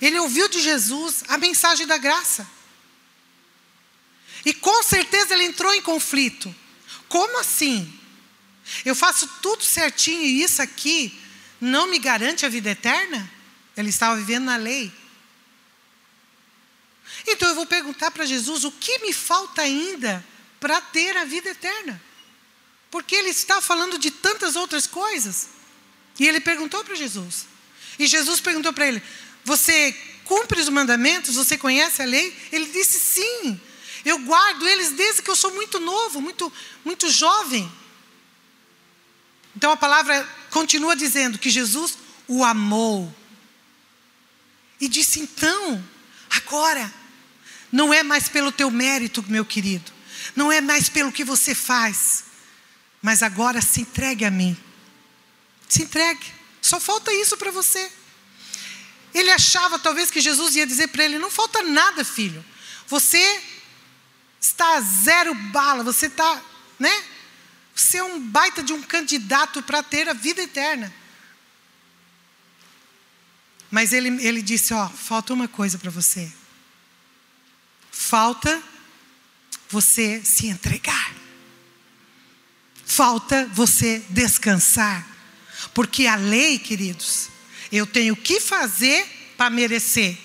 ele 0.00 0.18
ouviu 0.18 0.48
de 0.48 0.60
Jesus 0.60 1.24
a 1.28 1.36
mensagem 1.36 1.86
da 1.86 1.98
graça. 1.98 2.48
E 4.44 4.54
com 4.54 4.82
certeza 4.82 5.34
ele 5.34 5.44
entrou 5.44 5.74
em 5.74 5.82
conflito. 5.82 6.54
Como 7.08 7.38
assim? 7.40 7.92
Eu 8.84 8.94
faço 8.94 9.28
tudo 9.42 9.64
certinho 9.64 10.22
e 10.22 10.42
isso 10.42 10.62
aqui 10.62 11.19
não 11.60 11.86
me 11.86 11.98
garante 11.98 12.46
a 12.46 12.48
vida 12.48 12.70
eterna? 12.70 13.30
Ele 13.76 13.90
estava 13.90 14.16
vivendo 14.16 14.44
na 14.44 14.56
lei. 14.56 14.92
Então 17.26 17.48
eu 17.48 17.54
vou 17.54 17.66
perguntar 17.66 18.10
para 18.10 18.24
Jesus: 18.24 18.64
o 18.64 18.72
que 18.72 18.98
me 19.00 19.12
falta 19.12 19.62
ainda 19.62 20.24
para 20.58 20.80
ter 20.80 21.16
a 21.16 21.24
vida 21.24 21.50
eterna. 21.50 22.00
Porque 22.90 23.14
ele 23.14 23.30
está 23.30 23.60
falando 23.60 23.98
de 23.98 24.10
tantas 24.10 24.56
outras 24.56 24.86
coisas. 24.86 25.48
E 26.18 26.26
ele 26.26 26.40
perguntou 26.40 26.84
para 26.84 26.94
Jesus. 26.94 27.46
E 27.98 28.06
Jesus 28.06 28.40
perguntou 28.40 28.72
para 28.72 28.86
ele: 28.86 29.02
Você 29.44 29.92
cumpre 30.24 30.60
os 30.60 30.68
mandamentos? 30.68 31.36
Você 31.36 31.56
conhece 31.56 32.02
a 32.02 32.04
lei? 32.04 32.36
Ele 32.52 32.66
disse 32.66 32.98
sim. 32.98 33.60
Eu 34.04 34.18
guardo 34.20 34.66
eles 34.66 34.92
desde 34.92 35.22
que 35.22 35.30
eu 35.30 35.36
sou 35.36 35.52
muito 35.54 35.78
novo, 35.78 36.20
muito, 36.20 36.52
muito 36.84 37.10
jovem. 37.10 37.70
Então 39.54 39.72
a 39.72 39.76
palavra 39.76 40.26
continua 40.50 40.96
dizendo 40.96 41.38
que 41.38 41.50
Jesus 41.50 41.96
o 42.26 42.44
amou. 42.44 43.14
E 44.80 44.88
disse: 44.88 45.20
então, 45.20 45.82
agora, 46.28 46.92
não 47.70 47.92
é 47.92 48.02
mais 48.02 48.28
pelo 48.28 48.52
teu 48.52 48.70
mérito, 48.70 49.24
meu 49.28 49.44
querido, 49.44 49.92
não 50.34 50.50
é 50.50 50.60
mais 50.60 50.88
pelo 50.88 51.12
que 51.12 51.24
você 51.24 51.54
faz, 51.54 52.24
mas 53.00 53.22
agora 53.22 53.60
se 53.60 53.82
entregue 53.82 54.24
a 54.24 54.30
mim. 54.30 54.56
Se 55.68 55.82
entregue, 55.82 56.26
só 56.60 56.80
falta 56.80 57.12
isso 57.12 57.36
para 57.36 57.50
você. 57.50 57.90
Ele 59.14 59.30
achava 59.30 59.78
talvez 59.78 60.10
que 60.10 60.20
Jesus 60.20 60.56
ia 60.56 60.66
dizer 60.66 60.88
para 60.88 61.04
ele: 61.04 61.18
não 61.18 61.30
falta 61.30 61.62
nada, 61.62 62.04
filho, 62.04 62.44
você 62.86 63.42
está 64.40 64.80
zero 64.80 65.34
bala, 65.34 65.84
você 65.84 66.06
está, 66.06 66.42
né? 66.78 67.04
Você 67.80 67.96
é 67.96 68.04
um 68.04 68.20
baita 68.20 68.62
de 68.62 68.74
um 68.74 68.82
candidato 68.82 69.62
para 69.62 69.82
ter 69.82 70.06
a 70.06 70.12
vida 70.12 70.42
eterna. 70.42 70.92
Mas 73.70 73.94
ele, 73.94 74.22
ele 74.22 74.42
disse: 74.42 74.74
Ó, 74.74 74.86
falta 74.86 75.32
uma 75.32 75.48
coisa 75.48 75.78
para 75.78 75.90
você. 75.90 76.30
Falta 77.90 78.62
você 79.70 80.22
se 80.22 80.46
entregar. 80.46 81.14
Falta 82.84 83.46
você 83.46 84.04
descansar. 84.10 85.08
Porque 85.72 86.06
a 86.06 86.16
lei, 86.16 86.58
queridos, 86.58 87.30
eu 87.72 87.86
tenho 87.86 88.14
que 88.14 88.40
fazer 88.40 89.32
para 89.38 89.48
merecer. 89.48 90.18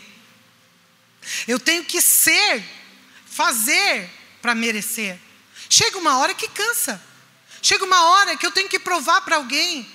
Eu 1.48 1.58
tenho 1.58 1.86
que 1.86 2.02
ser, 2.02 2.64
fazer 3.26 4.10
para 4.42 4.54
merecer. 4.54 5.18
Chega 5.70 5.98
uma 5.98 6.18
hora 6.18 6.34
que 6.34 6.50
cansa. 6.50 7.15
Chega 7.66 7.84
uma 7.84 8.00
hora 8.00 8.38
que 8.38 8.46
eu 8.46 8.52
tenho 8.52 8.70
que 8.70 8.78
provar 8.78 9.22
para 9.22 9.38
alguém. 9.38 9.90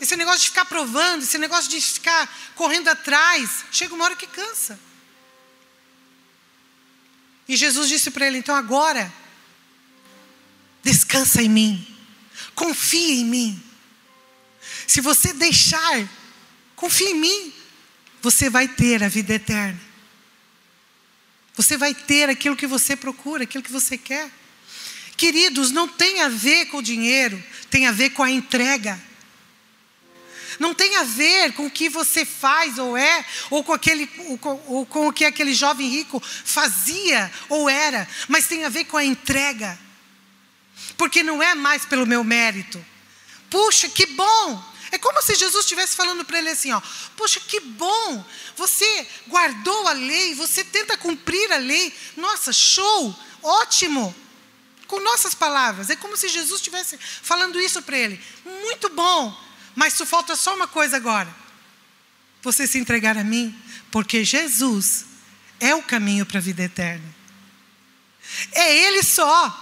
Esse 0.00 0.16
negócio 0.16 0.40
de 0.40 0.46
ficar 0.46 0.64
provando, 0.64 1.22
esse 1.22 1.36
negócio 1.36 1.70
de 1.70 1.78
ficar 1.78 2.26
correndo 2.54 2.88
atrás, 2.88 3.66
chega 3.70 3.94
uma 3.94 4.06
hora 4.06 4.16
que 4.16 4.26
cansa. 4.26 4.80
E 7.46 7.54
Jesus 7.54 7.90
disse 7.90 8.10
para 8.10 8.26
ele: 8.26 8.38
então 8.38 8.54
agora, 8.56 9.12
descansa 10.82 11.42
em 11.42 11.50
mim, 11.50 11.86
confia 12.54 13.16
em 13.16 13.26
mim. 13.26 13.62
Se 14.86 15.02
você 15.02 15.34
deixar, 15.34 16.08
confia 16.74 17.10
em 17.10 17.20
mim, 17.20 17.52
você 18.22 18.48
vai 18.48 18.66
ter 18.66 19.04
a 19.04 19.08
vida 19.08 19.34
eterna. 19.34 19.78
Você 21.56 21.76
vai 21.76 21.94
ter 21.94 22.30
aquilo 22.30 22.56
que 22.56 22.66
você 22.66 22.96
procura, 22.96 23.44
aquilo 23.44 23.62
que 23.62 23.70
você 23.70 23.98
quer. 23.98 24.32
Queridos, 25.22 25.70
não 25.70 25.86
tem 25.86 26.20
a 26.20 26.28
ver 26.28 26.66
com 26.66 26.78
o 26.78 26.82
dinheiro, 26.82 27.40
tem 27.70 27.86
a 27.86 27.92
ver 27.92 28.10
com 28.10 28.24
a 28.24 28.30
entrega. 28.32 29.00
Não 30.58 30.74
tem 30.74 30.96
a 30.96 31.04
ver 31.04 31.52
com 31.52 31.66
o 31.66 31.70
que 31.70 31.88
você 31.88 32.24
faz 32.24 32.76
ou 32.76 32.96
é, 32.96 33.24
ou 33.48 33.62
com, 33.62 33.72
aquele, 33.72 34.10
ou 34.26 34.36
com, 34.36 34.60
ou 34.66 34.84
com 34.84 35.06
o 35.06 35.12
que 35.12 35.24
aquele 35.24 35.54
jovem 35.54 35.88
rico 35.88 36.20
fazia 36.20 37.30
ou 37.48 37.70
era, 37.70 38.08
mas 38.26 38.48
tem 38.48 38.64
a 38.64 38.68
ver 38.68 38.86
com 38.86 38.96
a 38.96 39.04
entrega. 39.04 39.78
Porque 40.96 41.22
não 41.22 41.40
é 41.40 41.54
mais 41.54 41.86
pelo 41.86 42.04
meu 42.04 42.24
mérito. 42.24 42.84
Puxa, 43.48 43.88
que 43.88 44.06
bom! 44.06 44.72
É 44.90 44.98
como 44.98 45.22
se 45.22 45.36
Jesus 45.36 45.66
estivesse 45.66 45.94
falando 45.94 46.24
para 46.24 46.40
ele 46.40 46.50
assim: 46.50 46.72
ó, 46.72 46.82
Poxa, 47.16 47.38
que 47.38 47.60
bom! 47.60 48.24
Você 48.56 49.06
guardou 49.28 49.86
a 49.86 49.92
lei, 49.92 50.34
você 50.34 50.64
tenta 50.64 50.98
cumprir 50.98 51.52
a 51.52 51.58
lei. 51.58 51.94
Nossa, 52.16 52.52
show! 52.52 53.16
Ótimo! 53.40 54.21
Com 54.92 55.00
nossas 55.00 55.34
palavras. 55.34 55.88
É 55.88 55.96
como 55.96 56.18
se 56.18 56.28
Jesus 56.28 56.60
estivesse 56.60 56.98
falando 56.98 57.58
isso 57.58 57.80
para 57.80 57.96
ele. 57.96 58.20
Muito 58.44 58.90
bom, 58.90 59.34
mas 59.74 59.94
só 59.94 60.04
falta 60.04 60.36
só 60.36 60.54
uma 60.54 60.68
coisa 60.68 60.98
agora. 60.98 61.34
Você 62.42 62.66
se 62.66 62.76
entregar 62.76 63.16
a 63.16 63.24
mim, 63.24 63.58
porque 63.90 64.22
Jesus 64.22 65.06
é 65.58 65.74
o 65.74 65.82
caminho 65.82 66.26
para 66.26 66.36
a 66.36 66.42
vida 66.42 66.62
eterna. 66.62 67.08
É 68.52 68.76
Ele 68.84 69.02
só. 69.02 69.58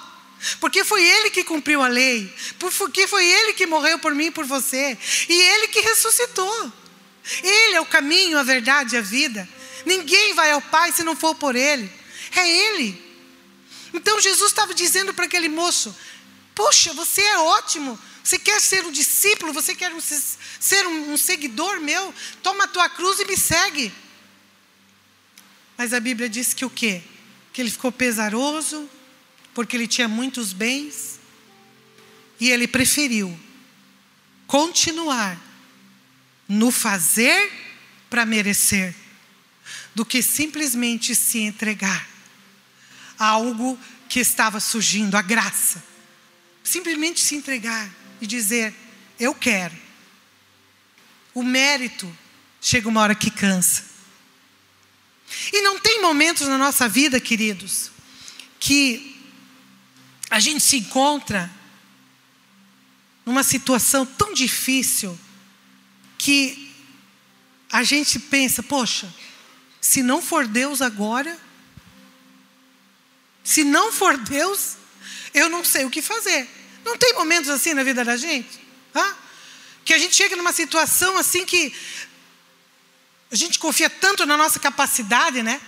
Porque 0.59 0.83
foi 0.83 1.05
Ele 1.05 1.31
que 1.31 1.45
cumpriu 1.45 1.81
a 1.81 1.87
lei. 1.87 2.35
Porque 2.59 3.07
foi 3.07 3.25
Ele 3.25 3.53
que 3.53 3.69
morreu 3.69 4.01
por 4.01 4.12
mim 4.12 4.27
e 4.27 4.31
por 4.33 4.45
você. 4.45 4.99
E 5.29 5.33
Ele 5.33 5.69
que 5.69 5.81
ressuscitou. 5.81 6.73
Ele 7.40 7.77
é 7.77 7.81
o 7.81 7.87
caminho, 7.87 8.37
a 8.37 8.43
verdade 8.43 8.97
e 8.97 8.99
a 8.99 9.03
vida. 9.03 9.49
Ninguém 9.87 10.35
vai 10.35 10.51
ao 10.51 10.61
Pai 10.61 10.90
se 10.90 11.05
não 11.05 11.14
for 11.14 11.37
por 11.37 11.55
Ele. 11.55 11.88
É 12.35 12.49
Ele. 12.49 13.10
Então 13.92 14.20
Jesus 14.20 14.50
estava 14.50 14.74
dizendo 14.74 15.12
para 15.12 15.24
aquele 15.24 15.48
moço: 15.48 15.94
Poxa, 16.55 16.92
você 16.92 17.22
é 17.22 17.38
ótimo. 17.38 17.98
Você 18.22 18.38
quer 18.38 18.61
ser 18.61 18.85
um 18.85 18.92
discípulo, 18.92 19.53
você 19.53 19.74
quer 19.74 19.90
ser 20.61 20.87
um, 20.87 21.12
um 21.12 21.16
seguidor 21.16 21.81
meu? 21.81 22.14
Toma 22.42 22.64
a 22.64 22.68
tua 22.68 22.88
cruz 22.88 23.18
e 23.18 23.24
me 23.24 23.37
segue. 23.37 23.92
Mas 25.76 25.94
a 25.94 26.00
Bíblia 26.00 26.29
diz 26.29 26.53
que 26.53 26.64
o 26.64 26.70
quê? 26.70 27.03
Que 27.53 27.62
ele 27.62 27.70
ficou 27.70 27.90
pesaroso, 27.90 28.88
porque 29.55 29.74
ele 29.74 29.87
tinha 29.87 30.07
muitos 30.07 30.53
bens, 30.53 31.18
e 32.38 32.50
ele 32.50 32.68
preferiu 32.68 33.38
continuar 34.46 35.40
no 36.46 36.70
fazer 36.70 37.50
para 38.11 38.26
merecer, 38.26 38.94
do 39.94 40.05
que 40.05 40.22
simplesmente 40.22 41.14
se 41.14 41.38
entregar 41.38 42.10
algo 43.20 43.78
que 44.09 44.18
estava 44.18 44.59
surgindo, 44.59 45.14
a 45.14 45.22
graça. 45.22 45.85
Simplesmente 46.64 47.20
se 47.20 47.37
entregar 47.37 47.88
e 48.20 48.26
dizer: 48.26 48.74
Eu 49.18 49.35
quero. 49.35 49.76
O 51.35 51.42
mérito 51.42 52.11
chega 52.61 52.88
uma 52.88 53.02
hora 53.02 53.14
que 53.14 53.30
cansa. 53.30 53.85
E 55.52 55.62
não 55.62 55.78
tem 55.78 56.02
momentos 56.02 56.48
na 56.48 56.59
nossa 56.59 56.88
vida, 56.88 57.20
queridos, 57.20 57.90
que 58.59 59.16
a 60.28 60.40
gente 60.40 60.61
se 60.61 60.78
encontra 60.78 61.50
numa 63.24 63.44
situação 63.44 64.04
tão 64.04 64.33
difícil 64.33 65.18
que 66.18 66.72
a 67.70 67.83
gente 67.83 68.18
pensa: 68.18 68.62
poxa, 68.62 69.12
se 69.80 70.02
não 70.02 70.20
for 70.20 70.46
Deus 70.46 70.83
agora, 70.83 71.38
se 73.42 73.64
não 73.64 73.92
for 73.92 74.16
Deus, 74.16 74.76
eu 75.33 75.48
não 75.48 75.64
sei 75.64 75.85
o 75.85 75.90
que 75.90 76.03
fazer. 76.03 76.48
Não 76.85 76.96
tem 76.96 77.14
momentos 77.14 77.50
assim 77.50 77.74
na 77.74 77.83
vida 77.83 78.05
da 78.05 78.16
gente? 78.16 78.61
Hã? 78.94 79.16
Que 79.85 79.94
a 79.94 79.98
gente 79.98 80.14
chega 80.14 80.37
numa 80.37 80.53
situação 80.53 81.16
assim 81.16 81.44
que 81.44 81.74
a 83.31 83.37
gente 83.37 83.59
confia 83.59 83.88
tanto 83.88 84.26
na 84.26 84.37
nossa 84.37 84.59
capacidade, 84.59 85.42
né? 85.42 85.61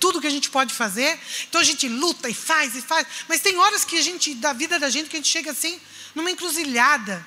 Tudo 0.00 0.20
que 0.20 0.26
a 0.26 0.30
gente 0.30 0.50
pode 0.50 0.74
fazer. 0.74 1.18
Então 1.48 1.60
a 1.60 1.64
gente 1.64 1.88
luta 1.88 2.28
e 2.28 2.34
faz 2.34 2.74
e 2.74 2.82
faz. 2.82 3.06
Mas 3.28 3.40
tem 3.40 3.56
horas 3.56 3.84
que 3.84 3.96
a 3.96 4.02
gente, 4.02 4.34
da 4.34 4.52
vida 4.52 4.78
da 4.78 4.90
gente, 4.90 5.08
que 5.08 5.16
a 5.16 5.18
gente 5.20 5.28
chega 5.28 5.52
assim, 5.52 5.80
numa 6.14 6.30
encruzilhada, 6.30 7.24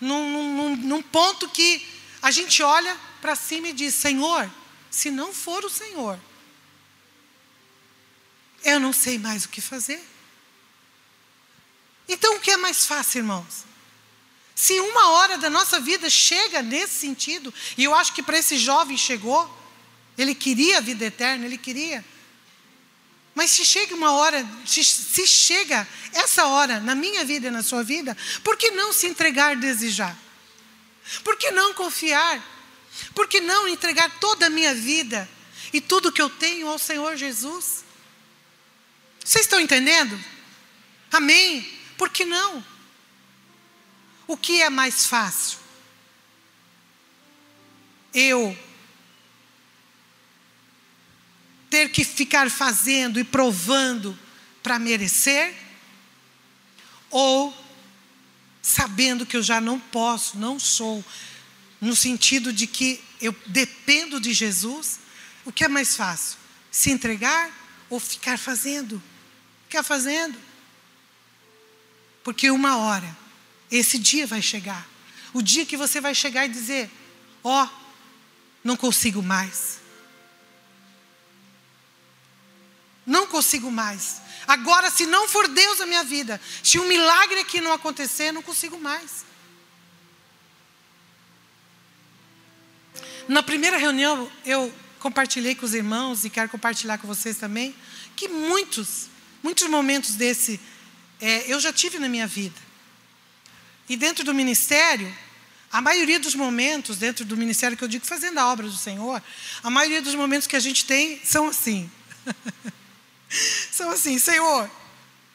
num, 0.00 0.54
num, 0.56 0.76
num 0.76 1.02
ponto 1.02 1.48
que 1.48 1.84
a 2.22 2.30
gente 2.30 2.62
olha 2.62 2.96
para 3.20 3.34
cima 3.34 3.68
e 3.68 3.72
diz: 3.72 3.94
Senhor, 3.94 4.48
se 4.90 5.10
não 5.10 5.32
for 5.32 5.64
o 5.64 5.70
Senhor, 5.70 6.18
eu 8.64 8.78
não 8.78 8.92
sei 8.92 9.18
mais 9.18 9.44
o 9.44 9.48
que 9.48 9.60
fazer. 9.60 10.02
Então, 12.08 12.36
o 12.36 12.40
que 12.40 12.50
é 12.50 12.56
mais 12.56 12.86
fácil, 12.86 13.18
irmãos? 13.18 13.64
Se 14.54 14.78
uma 14.80 15.10
hora 15.12 15.38
da 15.38 15.48
nossa 15.48 15.80
vida 15.80 16.10
chega 16.10 16.60
nesse 16.60 16.94
sentido, 16.94 17.52
e 17.78 17.84
eu 17.84 17.94
acho 17.94 18.12
que 18.12 18.22
para 18.22 18.38
esse 18.38 18.58
jovem 18.58 18.96
chegou, 18.96 19.48
ele 20.18 20.34
queria 20.34 20.78
a 20.78 20.80
vida 20.80 21.04
eterna, 21.04 21.46
ele 21.46 21.56
queria. 21.56 22.04
Mas 23.34 23.52
se 23.52 23.64
chega 23.64 23.94
uma 23.94 24.12
hora, 24.12 24.46
se, 24.66 25.26
chega 25.26 25.88
essa 26.12 26.46
hora 26.46 26.78
na 26.80 26.94
minha 26.94 27.24
vida 27.24 27.46
e 27.46 27.50
na 27.50 27.62
sua 27.62 27.82
vida, 27.82 28.16
por 28.44 28.56
que 28.56 28.70
não 28.72 28.92
se 28.92 29.06
entregar 29.06 29.56
desejar? 29.56 30.14
Por 31.24 31.36
que 31.36 31.50
não 31.50 31.72
confiar? 31.72 32.44
Por 33.14 33.28
que 33.28 33.40
não 33.40 33.66
entregar 33.66 34.18
toda 34.18 34.46
a 34.46 34.50
minha 34.50 34.74
vida 34.74 35.26
e 35.72 35.80
tudo 35.80 36.12
que 36.12 36.20
eu 36.20 36.28
tenho 36.28 36.68
ao 36.68 36.78
Senhor 36.78 37.16
Jesus? 37.16 37.84
Vocês 39.24 39.44
estão 39.44 39.60
entendendo? 39.60 40.18
Amém? 41.12 41.68
Por 41.96 42.10
que 42.10 42.24
não? 42.24 42.64
O 44.26 44.36
que 44.36 44.62
é 44.62 44.70
mais 44.70 45.06
fácil? 45.06 45.58
Eu 48.14 48.56
ter 51.68 51.88
que 51.88 52.04
ficar 52.04 52.50
fazendo 52.50 53.20
e 53.20 53.24
provando 53.24 54.18
para 54.62 54.78
merecer? 54.78 55.54
Ou 57.08 57.56
sabendo 58.60 59.24
que 59.24 59.36
eu 59.36 59.42
já 59.42 59.60
não 59.60 59.78
posso, 59.78 60.36
não 60.36 60.58
sou, 60.58 61.04
no 61.80 61.96
sentido 61.96 62.52
de 62.52 62.66
que 62.66 63.02
eu 63.20 63.34
dependo 63.46 64.20
de 64.20 64.32
Jesus? 64.32 65.00
O 65.44 65.52
que 65.52 65.64
é 65.64 65.68
mais 65.68 65.96
fácil? 65.96 66.38
Se 66.70 66.90
entregar 66.90 67.50
ou 67.88 67.98
ficar 67.98 68.38
fazendo? 68.38 69.02
Ficar 69.70 69.84
fazendo. 69.84 70.36
Porque 72.24 72.50
uma 72.50 72.76
hora, 72.78 73.16
esse 73.70 74.00
dia 74.00 74.26
vai 74.26 74.42
chegar. 74.42 74.84
O 75.32 75.40
dia 75.40 75.64
que 75.64 75.76
você 75.76 76.00
vai 76.00 76.12
chegar 76.12 76.44
e 76.44 76.48
dizer: 76.48 76.90
Ó, 77.44 77.64
oh, 77.64 77.68
não 78.64 78.76
consigo 78.76 79.22
mais. 79.22 79.78
Não 83.06 83.28
consigo 83.28 83.70
mais. 83.70 84.20
Agora, 84.44 84.90
se 84.90 85.06
não 85.06 85.28
for 85.28 85.46
Deus 85.46 85.78
na 85.78 85.86
minha 85.86 86.02
vida, 86.02 86.40
se 86.64 86.80
um 86.80 86.88
milagre 86.88 87.38
aqui 87.38 87.60
não 87.60 87.72
acontecer, 87.72 88.32
não 88.32 88.42
consigo 88.42 88.76
mais. 88.76 89.24
Na 93.28 93.40
primeira 93.40 93.76
reunião, 93.78 94.28
eu 94.44 94.74
compartilhei 94.98 95.54
com 95.54 95.64
os 95.64 95.74
irmãos 95.74 96.24
e 96.24 96.30
quero 96.30 96.48
compartilhar 96.48 96.98
com 96.98 97.06
vocês 97.06 97.36
também, 97.36 97.72
que 98.16 98.26
muitos, 98.26 99.08
muitos 99.42 99.68
momentos 99.68 100.14
desse 100.14 100.60
é, 101.20 101.52
eu 101.52 101.60
já 101.60 101.72
tive 101.72 101.98
na 101.98 102.08
minha 102.08 102.26
vida. 102.26 102.58
E 103.88 103.96
dentro 103.96 104.24
do 104.24 104.32
ministério, 104.32 105.12
a 105.70 105.80
maioria 105.80 106.18
dos 106.18 106.34
momentos, 106.34 106.96
dentro 106.96 107.24
do 107.24 107.36
ministério 107.36 107.76
que 107.76 107.84
eu 107.84 107.88
digo 107.88 108.06
fazendo 108.06 108.38
a 108.38 108.46
obra 108.50 108.66
do 108.66 108.76
Senhor, 108.76 109.22
a 109.62 109.70
maioria 109.70 110.02
dos 110.02 110.14
momentos 110.14 110.46
que 110.46 110.56
a 110.56 110.60
gente 110.60 110.84
tem 110.84 111.20
são 111.24 111.48
assim. 111.48 111.90
são 113.70 113.90
assim, 113.90 114.18
Senhor, 114.18 114.70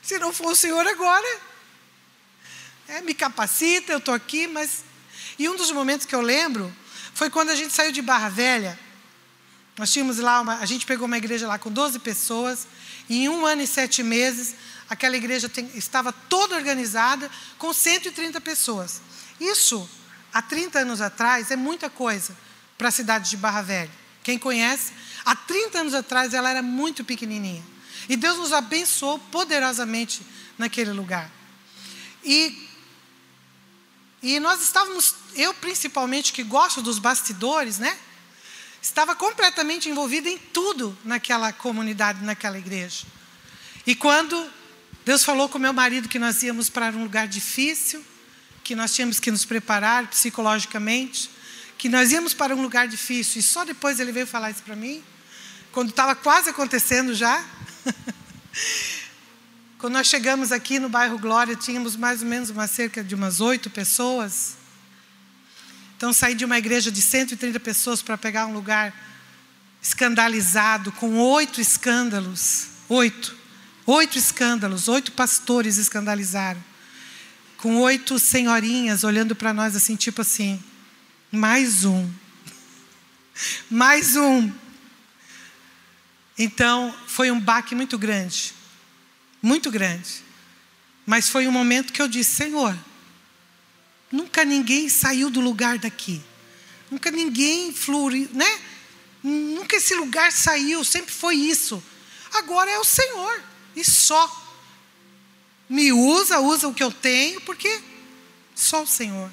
se 0.02 0.20
não 0.20 0.34
for 0.34 0.52
o 0.52 0.56
Senhor 0.56 0.86
agora, 0.88 1.40
é, 2.88 3.02
me 3.02 3.14
capacita, 3.14 3.92
eu 3.92 3.98
estou 3.98 4.14
aqui, 4.14 4.48
mas. 4.48 4.84
E 5.38 5.50
um 5.50 5.56
dos 5.56 5.72
momentos 5.72 6.06
que 6.06 6.16
eu 6.16 6.22
lembro 6.22 6.74
foi 7.14 7.30
quando 7.30 7.50
a 7.50 7.56
gente 7.56 7.74
saiu 7.74 7.92
de 7.92 8.02
Barra 8.02 8.30
Velha. 8.30 8.80
Nós 9.78 9.92
tínhamos 9.92 10.18
lá, 10.20 10.42
uma, 10.42 10.60
a 10.60 10.66
gente 10.66 10.86
pegou 10.86 11.06
uma 11.06 11.18
igreja 11.18 11.48
lá 11.48 11.60
com 11.60 11.70
12 11.70 12.00
pessoas, 12.00 12.68
e 13.10 13.24
em 13.24 13.30
um 13.30 13.46
ano 13.46 13.62
e 13.62 13.68
sete 13.68 14.02
meses, 14.02 14.56
aquela 14.90 15.18
igreja 15.18 15.50
tem, 15.50 15.70
estava 15.76 16.14
toda 16.14 16.56
organizada 16.56 17.30
com 17.58 17.74
130 17.74 18.40
pessoas. 18.40 19.02
Isso, 19.40 19.88
há 20.34 20.42
30 20.42 20.80
anos 20.80 21.02
atrás, 21.02 21.52
é 21.52 21.56
muita 21.56 21.90
coisa 21.90 22.36
para 22.78 22.88
a 22.88 22.92
cidade 22.92 23.30
de 23.30 23.38
Barra 23.38 23.62
Velha. 23.62 23.92
Quem 24.24 24.40
conhece, 24.40 24.94
há 25.26 25.36
30 25.36 25.80
anos 25.80 25.94
atrás 25.94 26.34
ela 26.34 26.50
era 26.50 26.62
muito 26.62 27.04
pequenininha. 27.04 27.64
E 28.08 28.16
Deus 28.16 28.38
nos 28.38 28.54
abençoou 28.54 29.20
poderosamente 29.20 30.22
naquele 30.58 30.92
lugar. 30.92 31.30
E, 32.24 32.68
e 34.24 34.40
nós 34.40 34.62
estávamos, 34.62 35.16
eu 35.36 35.54
principalmente 35.54 36.32
que 36.32 36.44
gosto 36.44 36.82
dos 36.82 36.98
bastidores, 36.98 37.78
né? 37.78 37.98
Estava 38.86 39.16
completamente 39.16 39.90
envolvida 39.90 40.30
em 40.30 40.38
tudo 40.38 40.96
naquela 41.04 41.52
comunidade, 41.52 42.24
naquela 42.24 42.60
igreja. 42.60 43.04
E 43.86 43.96
quando 43.96 44.48
Deus 45.04 45.24
falou 45.24 45.50
com 45.50 45.58
meu 45.58 45.74
marido 45.74 46.08
que 46.08 46.20
nós 46.20 46.44
íamos 46.44 46.70
para 46.70 46.96
um 46.96 47.02
lugar 47.02 47.28
difícil, 47.28 48.06
que 48.64 48.76
nós 48.76 48.94
tínhamos 48.94 49.20
que 49.20 49.32
nos 49.32 49.44
preparar 49.44 50.06
psicologicamente, 50.06 51.32
que 51.80 51.90
nós 51.90 52.12
íamos 52.12 52.36
para 52.36 52.56
um 52.56 52.62
lugar 52.62 52.88
difícil, 52.88 53.40
e 53.40 53.44
só 53.44 53.66
depois 53.66 54.00
ele 54.00 54.12
veio 54.12 54.28
falar 54.28 54.52
isso 54.52 54.62
para 54.62 54.76
mim, 54.76 55.04
quando 55.72 55.90
estava 55.90 56.14
quase 56.14 56.52
acontecendo 56.52 57.16
já. 57.16 57.44
Quando 59.80 59.94
nós 59.94 60.08
chegamos 60.08 60.52
aqui 60.52 60.80
no 60.80 60.90
bairro 60.90 61.18
Glória, 61.18 61.56
tínhamos 61.56 61.96
mais 61.96 62.22
ou 62.22 62.28
menos 62.28 62.52
uma 62.52 62.68
cerca 62.68 63.04
de 63.04 63.16
umas 63.16 63.42
oito 63.42 63.70
pessoas. 63.70 64.56
Então 65.98 66.12
saí 66.12 66.36
de 66.36 66.44
uma 66.44 66.58
igreja 66.58 66.92
de 66.92 67.02
130 67.02 67.60
pessoas 67.60 68.02
para 68.02 68.18
pegar 68.18 68.46
um 68.46 68.54
lugar 68.54 68.94
escandalizado, 69.82 70.92
com 70.92 71.18
oito 71.18 71.62
escândalos. 71.62 72.68
Oito. 72.90 73.36
Oito 73.86 74.18
escândalos, 74.18 74.88
oito 74.88 75.12
pastores 75.12 75.78
escandalizaram. 75.78 76.64
Com 77.58 77.78
oito 77.78 78.18
senhorinhas 78.20 79.04
olhando 79.04 79.36
para 79.36 79.54
nós 79.54 79.76
assim, 79.76 79.96
tipo 79.96 80.22
assim, 80.22 80.62
mais 81.32 81.86
um. 81.86 82.10
Mais 83.70 84.16
um. 84.16 84.52
Então, 86.38 86.96
foi 87.08 87.32
um 87.32 87.40
baque 87.40 87.76
muito 87.76 87.98
grande. 87.98 88.54
Muito 89.42 89.70
grande. 89.70 90.24
Mas 91.06 91.30
foi 91.30 91.48
um 91.48 91.52
momento 91.52 91.94
que 91.94 92.02
eu 92.02 92.08
disse: 92.08 92.32
Senhor, 92.32 92.78
nunca 94.16 94.46
ninguém 94.46 94.88
saiu 94.88 95.30
do 95.30 95.42
lugar 95.42 95.78
daqui. 95.78 96.22
Nunca 96.90 97.12
ninguém 97.12 97.74
flui, 97.74 98.30
né? 98.34 98.62
Nunca 99.22 99.76
esse 99.76 99.94
lugar 99.96 100.32
saiu, 100.32 100.84
sempre 100.84 101.14
foi 101.14 101.36
isso. 101.36 101.84
Agora 102.34 102.72
é 102.72 102.80
o 102.80 102.84
Senhor. 102.84 103.44
E 103.76 103.84
só. 103.84 104.44
Me 105.68 105.92
usa, 105.92 106.40
usa 106.40 106.68
o 106.68 106.74
que 106.74 106.84
eu 106.84 106.92
tenho, 106.92 107.42
porque 107.42 107.82
só 108.56 108.84
o 108.84 108.88
Senhor. 108.88 109.32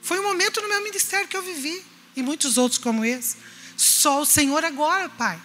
Foi 0.00 0.18
um 0.20 0.22
momento 0.22 0.60
no 0.62 0.68
meu 0.68 0.82
ministério 0.82 1.28
que 1.28 1.36
eu 1.36 1.42
vivi, 1.42 1.84
e 2.16 2.22
muitos 2.22 2.56
outros 2.56 2.78
como 2.78 3.04
esse. 3.04 3.36
Só 3.76 4.20
o 4.20 4.26
Senhor 4.26 4.64
agora, 4.64 5.08
Pai. 5.08 5.40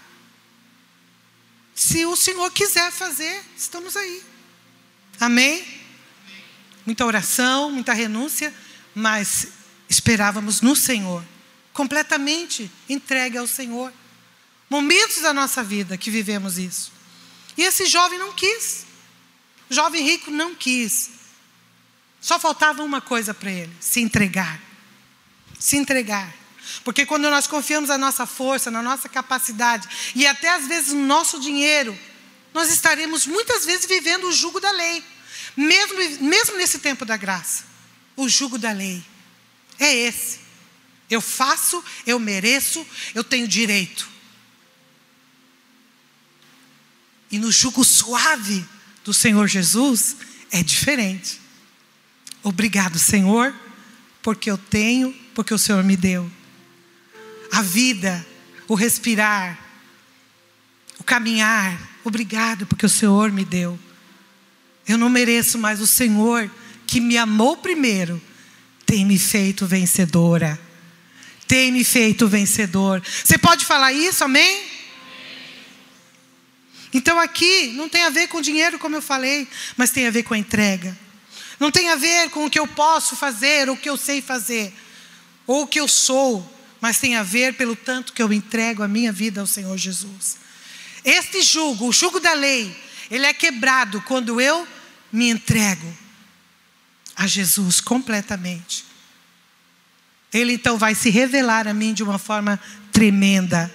Se 1.74 2.06
o 2.06 2.16
Senhor 2.16 2.52
quiser 2.52 2.92
fazer, 2.92 3.44
estamos 3.58 3.98
aí. 3.98 4.24
Amém? 5.20 5.83
Muita 6.86 7.06
oração, 7.06 7.72
muita 7.72 7.94
renúncia, 7.94 8.54
mas 8.94 9.48
esperávamos 9.90 10.62
no 10.62 10.76
Senhor, 10.76 11.24
completamente 11.72 12.70
entregue 12.90 13.38
ao 13.38 13.48
Senhor. 13.48 13.92
Momentos 14.70 15.22
da 15.22 15.34
nossa 15.34 15.64
vida 15.64 15.98
que 15.98 16.10
vivemos 16.10 16.58
isso. 16.58 16.92
E 17.58 17.64
esse 17.64 17.86
jovem 17.86 18.18
não 18.18 18.34
quis. 18.34 18.86
Jovem 19.70 20.04
rico 20.04 20.32
não 20.32 20.56
quis. 20.56 21.12
Só 22.20 22.40
faltava 22.40 22.84
uma 22.84 23.02
coisa 23.02 23.34
para 23.34 23.52
ele: 23.52 23.72
se 23.80 24.02
entregar. 24.02 24.60
Se 25.60 25.78
entregar. 25.78 26.34
Porque 26.84 27.06
quando 27.06 27.30
nós 27.30 27.48
confiamos 27.48 27.90
na 27.90 27.98
nossa 27.98 28.26
força, 28.26 28.72
na 28.72 28.82
nossa 28.82 29.10
capacidade 29.10 29.88
e 30.16 30.26
até 30.26 30.50
às 30.50 30.66
vezes 30.66 30.94
no 30.94 31.06
nosso 31.06 31.40
dinheiro, 31.40 31.98
nós 32.54 32.72
estaremos 32.72 33.28
muitas 33.28 33.66
vezes 33.66 33.86
vivendo 33.86 34.26
o 34.26 34.32
jugo 34.32 34.60
da 34.60 34.72
lei, 34.72 35.04
mesmo, 35.56 36.26
mesmo 36.26 36.58
nesse 36.58 36.80
tempo 36.80 37.06
da 37.06 37.18
graça. 37.18 37.66
O 38.16 38.30
jugo 38.30 38.58
da 38.58 38.72
lei 38.72 39.04
é 39.80 39.94
esse. 39.96 40.40
Eu 41.10 41.22
faço, 41.22 41.84
eu 42.06 42.20
mereço, 42.20 42.86
eu 43.14 43.24
tenho 43.24 43.48
direito. 43.48 44.10
E 47.32 47.38
no 47.38 47.52
jugo 47.52 47.84
suave 47.84 48.66
do 49.04 49.14
Senhor 49.14 49.48
Jesus 49.48 50.18
é 50.52 50.62
diferente. 50.62 51.42
Obrigado, 52.44 53.00
Senhor, 53.00 53.54
porque 54.22 54.50
eu 54.52 54.58
tenho, 54.58 55.14
porque 55.34 55.54
o 55.54 55.58
Senhor 55.58 55.84
me 55.84 55.98
deu 55.98 56.30
a 57.54 57.62
vida, 57.62 58.26
o 58.68 58.74
respirar, 58.74 59.60
o 60.98 61.04
caminhar. 61.04 61.80
Obrigado, 62.04 62.66
porque 62.66 62.84
o 62.84 62.90
Senhor 62.90 63.32
me 63.32 63.46
deu. 63.46 63.78
Eu 64.88 64.98
não 64.98 65.10
mereço, 65.10 65.58
mas 65.58 65.80
o 65.80 65.88
Senhor, 65.88 66.50
que 66.86 67.00
me 67.00 67.18
amou 67.18 67.58
primeiro, 67.58 68.22
tem 68.86 69.06
me 69.06 69.18
feito 69.18 69.66
vencedora. 69.66 70.60
Tem 71.48 71.72
me 71.72 71.84
feito 71.84 72.28
vencedor. 72.28 73.02
Você 73.24 73.38
pode 73.38 73.66
falar 73.66 73.94
isso, 73.94 74.24
amém? 74.24 74.64
Então 76.94 77.20
aqui 77.20 77.68
não 77.76 77.90
tem 77.90 78.04
a 78.04 78.10
ver 78.10 78.28
com 78.28 78.42
dinheiro, 78.42 78.78
como 78.78 78.96
eu 78.96 79.02
falei, 79.02 79.48
mas 79.76 79.90
tem 79.90 80.06
a 80.06 80.12
ver 80.12 80.24
com 80.24 80.34
a 80.34 80.38
entrega. 80.38 80.96
Não 81.60 81.72
tem 81.72 81.90
a 81.90 81.96
ver 81.96 82.30
com 82.30 82.46
o 82.46 82.50
que 82.50 82.60
eu 82.60 82.68
posso 82.68 83.16
fazer, 83.16 83.70
ou 83.70 83.76
o 83.76 83.78
que 83.78 83.90
eu 83.90 83.98
sei 83.98 84.22
fazer, 84.22 84.74
ou 85.48 85.64
o 85.64 85.68
que 85.68 85.80
eu 85.80 85.88
sou, 85.88 86.48
mas 86.80 87.00
tem 87.00 87.16
a 87.16 87.24
ver 87.24 87.54
pelo 87.54 87.76
tanto 87.76 88.14
que 88.14 88.22
eu 88.22 88.32
entrego 88.32 88.84
a 88.84 88.88
minha 88.88 89.12
vida 89.12 89.42
ao 89.42 89.48
Senhor 89.48 89.78
Jesus. 89.78 90.38
Este 91.04 91.42
jugo, 91.42 91.88
o 91.88 91.94
jugo 91.94 92.20
da 92.20 92.34
lei, 92.34 92.76
ele 93.10 93.26
é 93.26 93.34
quebrado 93.34 94.02
quando 94.02 94.40
eu 94.40 94.68
me 95.14 95.30
entrego 95.30 95.96
a 97.16 97.28
Jesus 97.28 97.80
completamente. 97.80 98.84
Ele 100.34 100.54
então 100.54 100.80
vai 100.80 100.96
se 100.96 101.12
revelar 101.12 101.68
a 101.68 101.74
mim 101.74 101.94
de 101.94 102.02
uma 102.02 102.18
forma 102.18 102.60
tremenda 102.92 103.72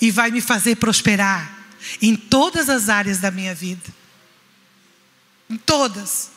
e 0.00 0.10
vai 0.10 0.32
me 0.32 0.40
fazer 0.40 0.74
prosperar 0.76 1.60
em 2.00 2.16
todas 2.16 2.68
as 2.68 2.88
áreas 2.88 3.18
da 3.18 3.30
minha 3.30 3.54
vida. 3.54 3.94
Em 5.48 5.56
todas. 5.56 6.32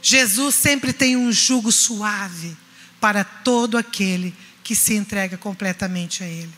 Jesus 0.00 0.54
sempre 0.54 0.92
tem 0.92 1.16
um 1.16 1.32
jugo 1.32 1.72
suave 1.72 2.56
para 3.00 3.24
todo 3.24 3.76
aquele 3.76 4.32
que 4.62 4.76
se 4.76 4.94
entrega 4.94 5.36
completamente 5.36 6.22
a 6.22 6.26
Ele. 6.26 6.54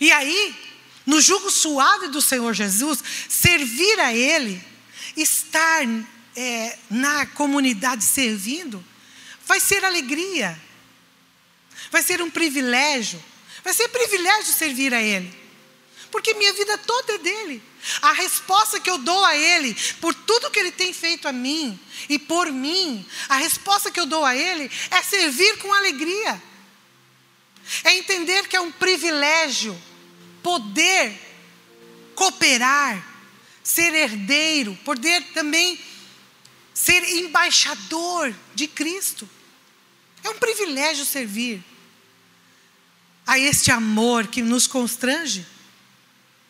E 0.00 0.12
aí, 0.12 0.54
no 1.08 1.20
jugo 1.20 1.50
suave 1.50 2.06
do 2.08 2.22
Senhor 2.22 2.54
Jesus, 2.54 3.02
servir 3.28 3.98
a 3.98 4.14
Ele, 4.14 4.62
estar 5.16 5.82
é, 6.36 6.78
na 6.88 7.26
comunidade 7.26 8.04
servindo, 8.04 8.84
vai 9.44 9.58
ser 9.58 9.84
alegria, 9.84 10.56
Vai 11.90 12.02
ser 12.02 12.20
um 12.20 12.30
privilégio. 12.30 13.22
Vai 13.64 13.72
ser 13.72 13.88
privilégio 13.88 14.52
servir 14.52 14.92
a 14.94 15.02
Ele. 15.02 15.36
Porque 16.10 16.34
minha 16.34 16.52
vida 16.52 16.78
toda 16.78 17.14
é 17.14 17.18
dele. 17.18 17.62
A 18.02 18.12
resposta 18.12 18.80
que 18.80 18.90
eu 18.90 18.98
dou 18.98 19.24
a 19.24 19.36
Ele 19.36 19.76
por 20.00 20.14
tudo 20.14 20.50
que 20.50 20.58
Ele 20.58 20.72
tem 20.72 20.92
feito 20.92 21.28
a 21.28 21.32
mim 21.32 21.78
e 22.08 22.18
por 22.18 22.50
mim, 22.50 23.06
a 23.28 23.36
resposta 23.36 23.90
que 23.90 24.00
eu 24.00 24.06
dou 24.06 24.24
a 24.24 24.34
Ele 24.34 24.70
é 24.90 25.02
servir 25.02 25.58
com 25.58 25.72
alegria. 25.72 26.42
É 27.84 27.96
entender 27.96 28.48
que 28.48 28.56
é 28.56 28.60
um 28.60 28.72
privilégio 28.72 29.80
poder 30.48 31.12
cooperar, 32.14 33.06
ser 33.62 33.92
herdeiro, 33.92 34.74
poder 34.82 35.22
também 35.34 35.78
ser 36.72 37.04
embaixador 37.18 38.34
de 38.54 38.66
Cristo. 38.66 39.28
É 40.24 40.30
um 40.30 40.38
privilégio 40.38 41.04
servir 41.04 41.62
a 43.26 43.38
este 43.38 43.70
amor 43.70 44.28
que 44.28 44.40
nos 44.40 44.66
constrange 44.66 45.46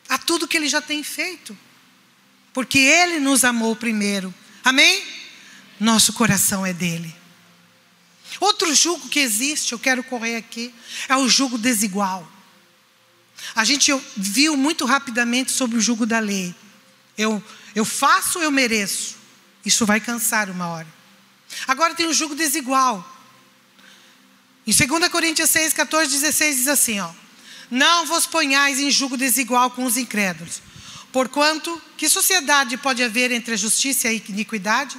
a 0.08 0.16
tudo 0.16 0.46
que 0.46 0.56
ele 0.56 0.68
já 0.68 0.80
tem 0.80 1.02
feito. 1.02 1.58
Porque 2.54 2.78
ele 2.78 3.18
nos 3.18 3.42
amou 3.42 3.74
primeiro. 3.74 4.32
Amém? 4.62 5.02
Nosso 5.80 6.12
coração 6.12 6.64
é 6.64 6.72
dele. 6.72 7.12
Outro 8.38 8.72
jugo 8.76 9.08
que 9.08 9.18
existe, 9.18 9.72
eu 9.72 9.78
quero 9.78 10.04
correr 10.04 10.36
aqui, 10.36 10.72
é 11.08 11.16
o 11.16 11.28
jugo 11.28 11.58
desigual. 11.58 12.37
A 13.54 13.64
gente 13.64 13.92
viu 14.16 14.56
muito 14.56 14.84
rapidamente 14.84 15.52
sobre 15.52 15.78
o 15.78 15.80
jugo 15.80 16.06
da 16.06 16.18
lei. 16.18 16.54
Eu, 17.16 17.42
eu 17.74 17.84
faço, 17.84 18.38
eu 18.38 18.50
mereço. 18.50 19.16
Isso 19.64 19.84
vai 19.84 20.00
cansar 20.00 20.50
uma 20.50 20.68
hora. 20.68 20.86
Agora 21.66 21.94
tem 21.94 22.06
o 22.06 22.12
jugo 22.12 22.34
desigual. 22.34 23.06
Em 24.66 24.72
2 24.72 25.08
Coríntios 25.08 25.50
6, 25.50 25.72
14, 25.72 26.12
16 26.12 26.56
diz 26.56 26.68
assim: 26.68 27.00
ó, 27.00 27.10
Não 27.70 28.06
vos 28.06 28.26
ponhais 28.26 28.78
em 28.78 28.90
jugo 28.90 29.16
desigual 29.16 29.70
com 29.70 29.84
os 29.84 29.96
incrédulos. 29.96 30.62
Porquanto, 31.10 31.80
que 31.96 32.08
sociedade 32.08 32.76
pode 32.76 33.02
haver 33.02 33.32
entre 33.32 33.54
a 33.54 33.56
justiça 33.56 34.08
e 34.08 34.10
a 34.10 34.12
iniquidade? 34.12 34.96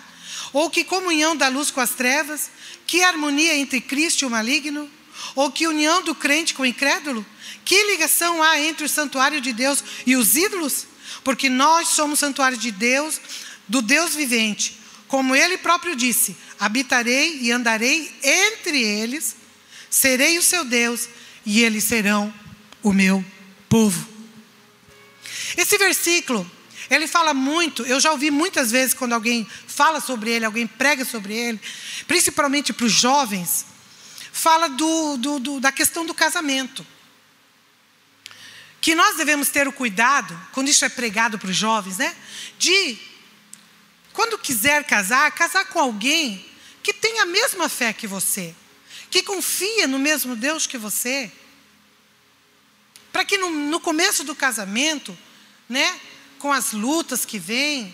Ou 0.52 0.70
que 0.70 0.84
comunhão 0.84 1.36
da 1.36 1.48
luz 1.48 1.70
com 1.70 1.80
as 1.80 1.92
trevas? 1.92 2.50
Que 2.88 3.04
harmonia 3.04 3.56
entre 3.56 3.80
Cristo 3.80 4.24
e 4.24 4.26
o 4.26 4.30
maligno? 4.30 4.90
Ou 5.36 5.52
que 5.52 5.68
união 5.68 6.02
do 6.02 6.16
crente 6.16 6.54
com 6.54 6.64
o 6.64 6.66
incrédulo? 6.66 7.26
Que 7.66 7.84
ligação 7.92 8.42
há 8.42 8.60
entre 8.60 8.86
o 8.86 8.90
santuário 8.90 9.40
de 9.40 9.54
Deus 9.54 9.84
e 10.06 10.16
os 10.16 10.36
ídolos? 10.36 10.88
Porque 11.24 11.50
nós 11.50 11.90
somos 11.90 12.20
santuário 12.20 12.58
de 12.58 12.72
Deus, 12.72 13.20
do 13.68 13.82
Deus 13.82 14.16
vivente. 14.16 14.80
Como 15.08 15.36
ele 15.36 15.58
próprio 15.58 15.96
disse: 15.96 16.36
habitarei 16.60 17.40
e 17.42 17.52
andarei 17.52 18.12
entre 18.24 18.82
eles, 18.82 19.36
serei 19.90 20.38
o 20.38 20.44
seu 20.44 20.64
Deus 20.64 21.08
e 21.46 21.64
eles 21.64 21.84
serão 21.84 22.34
o 22.84 22.94
meu 22.94 23.24
povo. 23.68 24.08
Esse 25.58 25.78
versículo, 25.78 26.50
ele 26.90 27.08
fala 27.08 27.34
muito, 27.34 27.84
eu 27.84 28.00
já 28.00 28.12
ouvi 28.12 28.32
muitas 28.32 28.72
vezes 28.72 28.94
quando 28.94 29.14
alguém 29.14 29.48
fala 29.68 30.00
sobre 30.00 30.32
ele, 30.32 30.46
alguém 30.46 30.66
prega 30.66 31.06
sobre 31.06 31.34
ele, 31.34 31.60
principalmente 32.08 32.74
para 32.74 32.86
os 32.86 32.92
jovens, 32.92 33.66
fala 34.32 34.68
do, 34.70 35.18
do, 35.18 35.40
do, 35.40 35.60
da 35.60 35.72
questão 35.72 36.06
do 36.06 36.14
casamento. 36.14 36.86
Que 38.82 38.96
nós 38.96 39.18
devemos 39.18 39.50
ter 39.50 39.68
o 39.68 39.74
cuidado, 39.74 40.40
quando 40.54 40.70
isso 40.70 40.86
é 40.86 40.90
pregado 40.90 41.38
para 41.38 41.50
os 41.50 41.56
jovens, 41.56 41.98
né? 41.98 42.16
De, 42.58 42.98
quando 44.14 44.38
quiser 44.38 44.84
casar, 44.86 45.32
casar 45.32 45.66
com 45.66 45.80
alguém 45.80 46.46
que 46.82 46.94
tem 46.94 47.20
a 47.20 47.26
mesma 47.26 47.68
fé 47.68 47.92
que 47.92 48.08
você, 48.08 48.56
que 49.12 49.24
confia 49.24 49.88
no 49.88 50.00
mesmo 50.00 50.36
Deus 50.36 50.66
que 50.66 50.78
você. 50.78 51.32
Para 53.12 53.26
que 53.26 53.38
no, 53.38 53.50
no, 53.50 53.80
começo 53.80 54.24
do 54.24 54.36
casamento, 54.36 55.18
né, 55.68 56.00
com 56.38 56.54
as 56.54 56.72
lutas 56.72 57.26
que 57.26 57.40
vêm, 57.40 57.94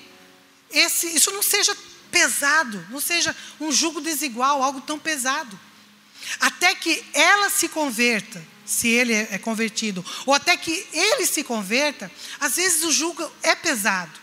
esse, 0.70 1.16
isso 1.16 1.32
não 1.32 1.42
seja 1.42 1.76
pesado, 2.12 2.86
não 2.90 3.00
seja 3.00 3.36
um 3.60 3.72
jugo 3.72 4.02
desigual, 4.02 4.62
algo 4.62 4.82
tão 4.82 5.00
pesado. 5.00 5.60
Até 6.40 6.76
que 6.76 7.04
ela 7.14 7.50
se 7.50 7.70
converta, 7.70 8.46
se 8.66 8.88
ele 8.88 9.14
é, 9.14 9.30
é 9.32 9.38
convertido, 9.38 10.04
ou 10.26 10.34
até 10.34 10.58
que 10.58 10.88
ele 10.92 11.26
se 11.26 11.44
converta, 11.44 12.12
às 12.40 12.56
vezes 12.56 12.84
o 12.84 12.92
jugo 12.92 13.32
é 13.44 13.54
pesado, 13.56 14.20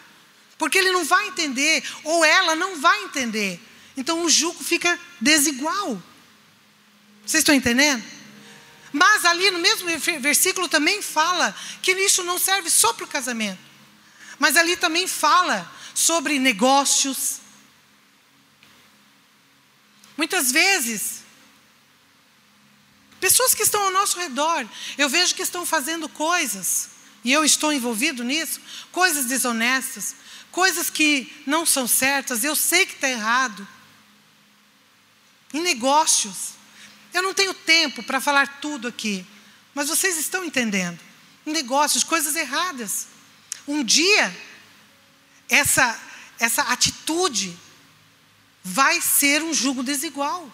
porque 0.58 0.78
ele 0.78 0.90
não 0.90 1.04
vai 1.04 1.28
entender, 1.28 1.82
ou 2.04 2.24
ela 2.24 2.56
não 2.56 2.80
vai 2.80 3.04
entender. 3.04 3.60
Então 3.96 4.24
o 4.24 4.30
jugo 4.30 4.62
fica 4.62 4.98
desigual. 5.20 6.02
Vocês 7.24 7.42
estão 7.42 7.54
entendendo? 7.54 8.02
Mas 8.92 9.24
ali 9.24 9.50
no 9.50 9.58
mesmo 9.58 9.88
versículo 10.20 10.68
também 10.68 11.00
fala 11.00 11.56
que 11.80 11.92
isso 11.92 12.22
não 12.22 12.38
serve 12.38 12.68
só 12.68 12.92
para 12.92 13.04
o 13.04 13.08
casamento. 13.08 13.58
Mas 14.38 14.56
ali 14.56 14.76
também 14.76 15.06
fala 15.06 15.70
sobre 15.94 16.38
negócios. 16.38 17.40
Muitas 20.16 20.52
vezes, 20.52 21.21
pessoas 23.22 23.54
que 23.54 23.62
estão 23.62 23.84
ao 23.84 23.92
nosso 23.92 24.18
redor, 24.18 24.66
eu 24.98 25.08
vejo 25.08 25.36
que 25.36 25.42
estão 25.42 25.64
fazendo 25.64 26.08
coisas, 26.08 26.88
e 27.22 27.32
eu 27.32 27.44
estou 27.44 27.72
envolvido 27.72 28.24
nisso, 28.24 28.60
coisas 28.90 29.26
desonestas, 29.26 30.16
coisas 30.50 30.90
que 30.90 31.32
não 31.46 31.64
são 31.64 31.86
certas, 31.86 32.42
eu 32.42 32.56
sei 32.56 32.84
que 32.84 32.94
está 32.94 33.08
errado. 33.08 33.66
Em 35.54 35.60
negócios. 35.60 36.54
Eu 37.14 37.22
não 37.22 37.32
tenho 37.32 37.54
tempo 37.54 38.02
para 38.02 38.20
falar 38.20 38.58
tudo 38.60 38.88
aqui, 38.88 39.24
mas 39.72 39.88
vocês 39.88 40.16
estão 40.18 40.44
entendendo. 40.44 40.98
Negócios, 41.46 42.02
coisas 42.02 42.34
erradas. 42.34 43.06
Um 43.68 43.84
dia, 43.84 44.36
essa, 45.48 45.96
essa 46.40 46.62
atitude 46.62 47.56
vai 48.64 49.00
ser 49.00 49.44
um 49.44 49.54
jugo 49.54 49.84
desigual. 49.84 50.50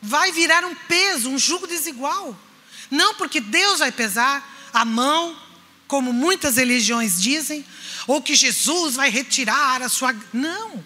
Vai 0.00 0.32
virar 0.32 0.64
um 0.64 0.74
peso, 0.74 1.28
um 1.28 1.38
jugo 1.38 1.66
desigual. 1.66 2.36
Não 2.90 3.14
porque 3.14 3.40
Deus 3.40 3.80
vai 3.80 3.92
pesar 3.92 4.70
a 4.72 4.84
mão, 4.84 5.36
como 5.86 6.12
muitas 6.12 6.56
religiões 6.56 7.20
dizem, 7.20 7.64
ou 8.06 8.22
que 8.22 8.34
Jesus 8.34 8.96
vai 8.96 9.10
retirar 9.10 9.82
a 9.82 9.88
sua. 9.88 10.14
Não. 10.32 10.84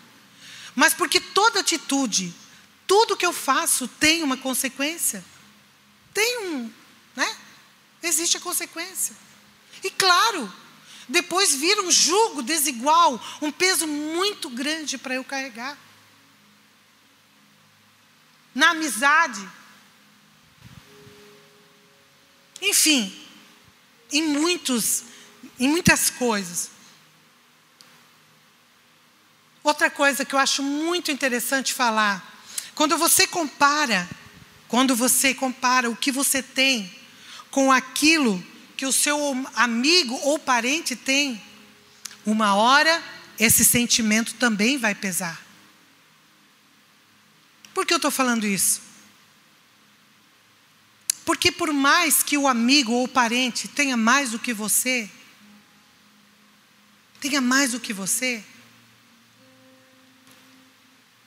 Mas 0.75 0.95
porque 0.95 1.21
toda 1.21 1.61
atitude 1.61 2.35
tudo 2.93 3.17
que 3.17 3.25
eu 3.25 3.33
faço 3.33 3.89
tem 3.89 4.23
uma 4.23 4.37
consequência. 4.37 5.25
Tem 6.13 6.47
um, 6.47 6.71
né? 7.17 7.37
Existe 8.03 8.37
a 8.37 8.41
consequência. 8.41 9.17
E 9.83 9.91
claro, 9.91 10.53
depois 11.09 11.55
vira 11.55 11.81
um 11.81 11.91
jugo 11.91 12.43
desigual, 12.43 13.19
um 13.41 13.51
peso 13.51 13.87
muito 13.87 14.51
grande 14.51 14.99
para 14.99 15.15
eu 15.15 15.25
carregar. 15.25 15.79
Na 18.55 18.71
amizade. 18.71 19.47
Enfim, 22.61 23.15
em 24.13 24.23
muitos, 24.23 25.05
em 25.59 25.69
muitas 25.69 26.11
coisas. 26.11 26.71
Outra 29.63 29.91
coisa 29.91 30.25
que 30.25 30.35
eu 30.35 30.39
acho 30.39 30.63
muito 30.63 31.11
interessante 31.11 31.73
falar 31.73 32.31
quando 32.75 32.97
você 32.97 33.27
compara, 33.27 34.09
quando 34.67 34.97
você 34.97 35.35
compara 35.35 35.91
o 35.91 35.97
que 35.97 36.11
você 36.11 36.43
tem 36.43 36.93
com 37.51 37.71
aquilo 37.71 38.43
que 38.77 38.87
o 38.87 38.93
seu 38.93 39.19
amigo 39.55 40.19
ou 40.23 40.39
parente 40.39 40.97
tem, 40.97 41.41
uma 42.25 42.55
hora 42.55 43.03
esse 43.39 43.65
sentimento 43.65 44.35
também 44.35 44.79
vai 44.79 44.95
pesar. 44.95 45.42
Por 47.75 47.87
que 47.87 47.93
eu 47.93 47.97
estou 47.97 48.11
falando 48.11 48.47
isso? 48.47 48.81
Porque 51.25 51.53
por 51.53 51.73
mais 51.73 52.23
que 52.23 52.37
o 52.37 52.49
amigo 52.49 52.93
ou 52.93 53.05
o 53.05 53.09
parente 53.09 53.69
tenha 53.69 53.97
mais 53.97 54.31
do 54.31 54.39
que 54.39 54.53
você, 54.53 55.09
tenha 57.21 57.41
mais 57.41 57.73
do 57.73 57.81
que 57.81 57.93
você, 57.93 58.43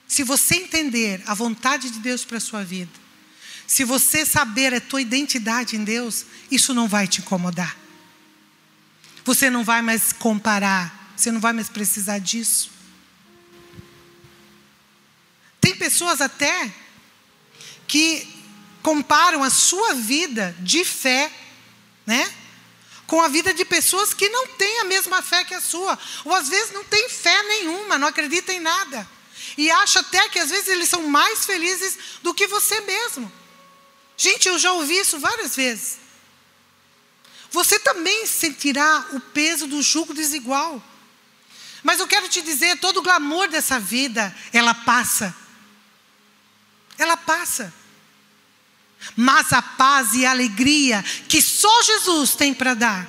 se 0.06 0.22
você 0.22 0.56
entender 0.56 1.22
a 1.26 1.34
vontade 1.34 1.90
de 1.90 1.98
Deus 1.98 2.24
para 2.24 2.36
a 2.36 2.40
sua 2.40 2.62
vida, 2.62 2.92
se 3.66 3.82
você 3.82 4.24
saber 4.24 4.72
a 4.72 4.80
tua 4.80 5.00
identidade 5.00 5.76
em 5.76 5.82
Deus, 5.82 6.24
isso 6.50 6.72
não 6.72 6.86
vai 6.86 7.08
te 7.08 7.20
incomodar. 7.20 7.76
Você 9.24 9.50
não 9.50 9.64
vai 9.64 9.82
mais 9.82 10.12
comparar, 10.12 11.12
você 11.16 11.32
não 11.32 11.40
vai 11.40 11.52
mais 11.52 11.68
precisar 11.68 12.18
disso. 12.18 12.70
Pessoas 15.86 16.20
até 16.20 16.72
que 17.86 18.26
comparam 18.82 19.44
a 19.44 19.50
sua 19.50 19.94
vida 19.94 20.52
de 20.58 20.84
fé, 20.84 21.30
né? 22.04 22.34
Com 23.06 23.22
a 23.22 23.28
vida 23.28 23.54
de 23.54 23.64
pessoas 23.64 24.12
que 24.12 24.28
não 24.28 24.48
têm 24.48 24.80
a 24.80 24.84
mesma 24.84 25.22
fé 25.22 25.44
que 25.44 25.54
a 25.54 25.60
sua, 25.60 25.96
ou 26.24 26.34
às 26.34 26.48
vezes 26.48 26.72
não 26.72 26.82
têm 26.82 27.08
fé 27.08 27.40
nenhuma, 27.44 27.98
não 27.98 28.08
acreditam 28.08 28.52
em 28.52 28.58
nada. 28.58 29.08
E 29.56 29.70
acha 29.70 30.00
até 30.00 30.28
que 30.28 30.40
às 30.40 30.50
vezes 30.50 30.66
eles 30.66 30.88
são 30.88 31.08
mais 31.08 31.46
felizes 31.46 31.96
do 32.20 32.34
que 32.34 32.48
você 32.48 32.80
mesmo. 32.80 33.30
Gente, 34.16 34.48
eu 34.48 34.58
já 34.58 34.72
ouvi 34.72 34.98
isso 34.98 35.20
várias 35.20 35.54
vezes. 35.54 35.98
Você 37.52 37.78
também 37.78 38.26
sentirá 38.26 39.06
o 39.12 39.20
peso 39.20 39.68
do 39.68 39.80
jugo 39.80 40.12
desigual. 40.12 40.82
Mas 41.84 42.00
eu 42.00 42.08
quero 42.08 42.28
te 42.28 42.42
dizer, 42.42 42.80
todo 42.80 42.96
o 42.96 43.02
glamour 43.02 43.46
dessa 43.46 43.78
vida, 43.78 44.36
ela 44.52 44.74
passa. 44.74 45.45
Ela 46.98 47.16
passa. 47.16 47.72
Mas 49.14 49.52
a 49.52 49.62
paz 49.62 50.14
e 50.14 50.24
a 50.24 50.30
alegria 50.30 51.02
que 51.28 51.40
só 51.40 51.82
Jesus 51.82 52.34
tem 52.34 52.54
para 52.54 52.74
dar, 52.74 53.08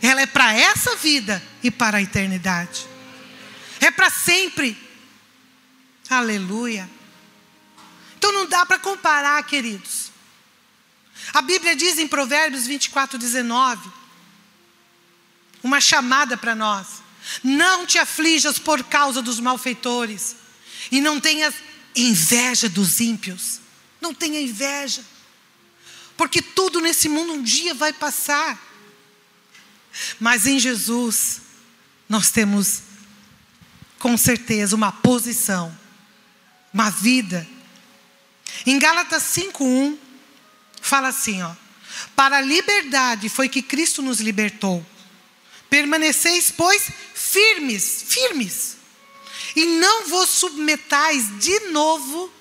ela 0.00 0.20
é 0.20 0.26
para 0.26 0.54
essa 0.54 0.96
vida 0.96 1.42
e 1.62 1.70
para 1.70 1.98
a 1.98 2.02
eternidade. 2.02 2.86
É 3.80 3.90
para 3.90 4.10
sempre. 4.10 4.76
Aleluia. 6.08 6.88
Então 8.16 8.32
não 8.32 8.46
dá 8.46 8.64
para 8.66 8.78
comparar, 8.78 9.42
queridos. 9.44 10.10
A 11.32 11.42
Bíblia 11.42 11.76
diz 11.76 11.98
em 11.98 12.08
Provérbios 12.08 12.66
24, 12.66 13.18
19, 13.18 13.90
uma 15.62 15.80
chamada 15.80 16.36
para 16.36 16.54
nós: 16.54 17.02
não 17.42 17.86
te 17.86 17.98
aflijas 17.98 18.58
por 18.58 18.82
causa 18.84 19.20
dos 19.20 19.38
malfeitores, 19.38 20.36
e 20.90 21.00
não 21.00 21.20
tenhas 21.20 21.54
inveja 22.02 22.68
dos 22.68 23.00
ímpios. 23.00 23.60
Não 24.00 24.14
tenha 24.14 24.40
inveja, 24.40 25.04
porque 26.16 26.40
tudo 26.40 26.80
nesse 26.80 27.08
mundo 27.08 27.32
um 27.32 27.42
dia 27.42 27.74
vai 27.74 27.92
passar. 27.92 28.58
Mas 30.20 30.46
em 30.46 30.58
Jesus, 30.58 31.40
nós 32.08 32.30
temos 32.30 32.82
com 33.98 34.16
certeza 34.16 34.76
uma 34.76 34.92
posição, 34.92 35.76
uma 36.72 36.90
vida. 36.90 37.46
Em 38.64 38.78
Gálatas 38.78 39.22
5:1 39.24 39.98
fala 40.80 41.08
assim, 41.08 41.42
ó: 41.42 41.54
Para 42.14 42.38
a 42.38 42.40
liberdade 42.40 43.28
foi 43.28 43.48
que 43.48 43.62
Cristo 43.62 44.02
nos 44.02 44.20
libertou. 44.20 44.84
Permaneceis, 45.68 46.50
pois, 46.50 46.88
firmes, 47.14 48.04
firmes. 48.06 48.77
E 49.56 49.64
não 49.64 50.06
vos 50.08 50.28
submetais 50.28 51.38
de 51.38 51.70
novo 51.70 52.32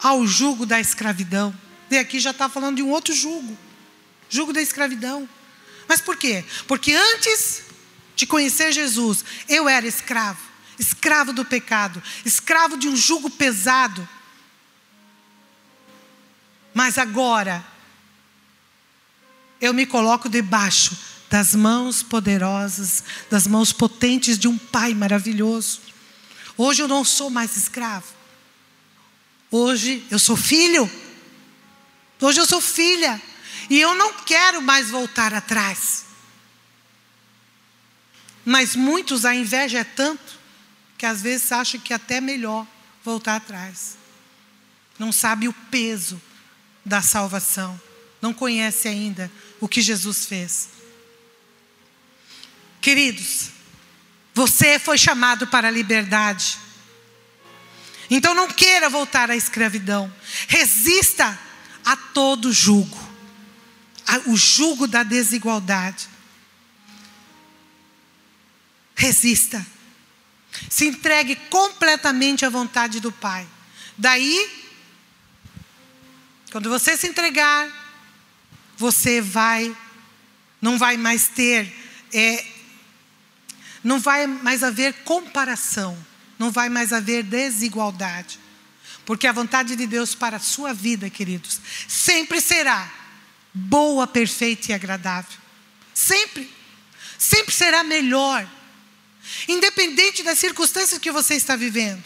ao 0.00 0.26
jugo 0.26 0.66
da 0.66 0.80
escravidão. 0.80 1.54
E 1.90 1.98
aqui 1.98 2.18
já 2.18 2.30
está 2.30 2.48
falando 2.48 2.76
de 2.76 2.82
um 2.82 2.90
outro 2.90 3.14
jugo 3.14 3.56
jugo 4.32 4.50
da 4.50 4.62
escravidão. 4.62 5.28
Mas 5.86 6.00
por 6.00 6.16
quê? 6.16 6.42
Porque 6.66 6.94
antes 6.94 7.64
de 8.16 8.26
conhecer 8.26 8.72
Jesus, 8.72 9.22
eu 9.46 9.68
era 9.68 9.86
escravo, 9.86 10.40
escravo 10.78 11.34
do 11.34 11.44
pecado, 11.44 12.02
escravo 12.24 12.78
de 12.78 12.88
um 12.88 12.96
jugo 12.96 13.28
pesado. 13.28 14.08
Mas 16.72 16.96
agora, 16.96 17.62
eu 19.60 19.74
me 19.74 19.84
coloco 19.84 20.30
debaixo 20.30 20.96
das 21.28 21.54
mãos 21.54 22.02
poderosas, 22.02 23.04
das 23.30 23.46
mãos 23.46 23.70
potentes 23.70 24.38
de 24.38 24.48
um 24.48 24.56
Pai 24.56 24.94
maravilhoso. 24.94 25.80
Hoje 26.64 26.80
eu 26.80 26.86
não 26.86 27.04
sou 27.04 27.28
mais 27.28 27.56
escravo. 27.56 28.06
Hoje 29.50 30.06
eu 30.08 30.18
sou 30.20 30.36
filho. 30.36 30.88
Hoje 32.20 32.38
eu 32.38 32.46
sou 32.46 32.60
filha. 32.60 33.20
E 33.68 33.80
eu 33.80 33.96
não 33.96 34.12
quero 34.22 34.62
mais 34.62 34.88
voltar 34.88 35.34
atrás. 35.34 36.04
Mas 38.44 38.76
muitos, 38.76 39.24
a 39.24 39.34
inveja 39.34 39.80
é 39.80 39.84
tanto, 39.84 40.38
que 40.96 41.04
às 41.04 41.20
vezes 41.20 41.50
acham 41.50 41.80
que 41.80 41.92
é 41.92 41.96
até 41.96 42.20
melhor 42.20 42.64
voltar 43.04 43.34
atrás. 43.34 43.96
Não 45.00 45.10
sabe 45.10 45.48
o 45.48 45.52
peso 45.68 46.22
da 46.84 47.02
salvação. 47.02 47.80
Não 48.20 48.32
conhece 48.32 48.86
ainda 48.86 49.28
o 49.58 49.66
que 49.66 49.80
Jesus 49.80 50.26
fez. 50.26 50.68
Queridos, 52.80 53.50
você 54.34 54.78
foi 54.78 54.96
chamado 54.96 55.46
para 55.46 55.68
a 55.68 55.70
liberdade. 55.70 56.58
Então 58.10 58.34
não 58.34 58.48
queira 58.48 58.88
voltar 58.88 59.30
à 59.30 59.36
escravidão. 59.36 60.12
Resista 60.48 61.38
a 61.84 61.96
todo 61.96 62.52
jugo. 62.52 63.00
O 64.26 64.36
jugo 64.36 64.86
da 64.86 65.02
desigualdade. 65.02 66.08
Resista. 68.94 69.64
Se 70.68 70.86
entregue 70.86 71.36
completamente 71.48 72.44
à 72.44 72.50
vontade 72.50 73.00
do 73.00 73.10
Pai. 73.10 73.46
Daí, 73.96 74.50
quando 76.50 76.68
você 76.68 76.96
se 76.96 77.06
entregar, 77.06 77.68
você 78.76 79.20
vai, 79.20 79.74
não 80.60 80.78
vai 80.78 80.96
mais 80.96 81.28
ter 81.28 81.72
é, 82.12 82.51
não 83.82 83.98
vai 83.98 84.26
mais 84.26 84.62
haver 84.62 84.92
comparação, 85.04 85.96
não 86.38 86.50
vai 86.50 86.68
mais 86.68 86.92
haver 86.92 87.22
desigualdade. 87.22 88.38
Porque 89.04 89.26
a 89.26 89.32
vontade 89.32 89.74
de 89.74 89.86
Deus 89.86 90.14
para 90.14 90.36
a 90.36 90.40
sua 90.40 90.72
vida, 90.72 91.10
queridos, 91.10 91.60
sempre 91.88 92.40
será 92.40 92.90
boa, 93.52 94.06
perfeita 94.06 94.70
e 94.70 94.74
agradável. 94.74 95.38
Sempre. 95.92 96.50
Sempre 97.18 97.52
será 97.52 97.82
melhor. 97.82 98.48
Independente 99.48 100.22
das 100.22 100.38
circunstâncias 100.38 101.00
que 101.00 101.10
você 101.10 101.34
está 101.34 101.56
vivendo. 101.56 102.02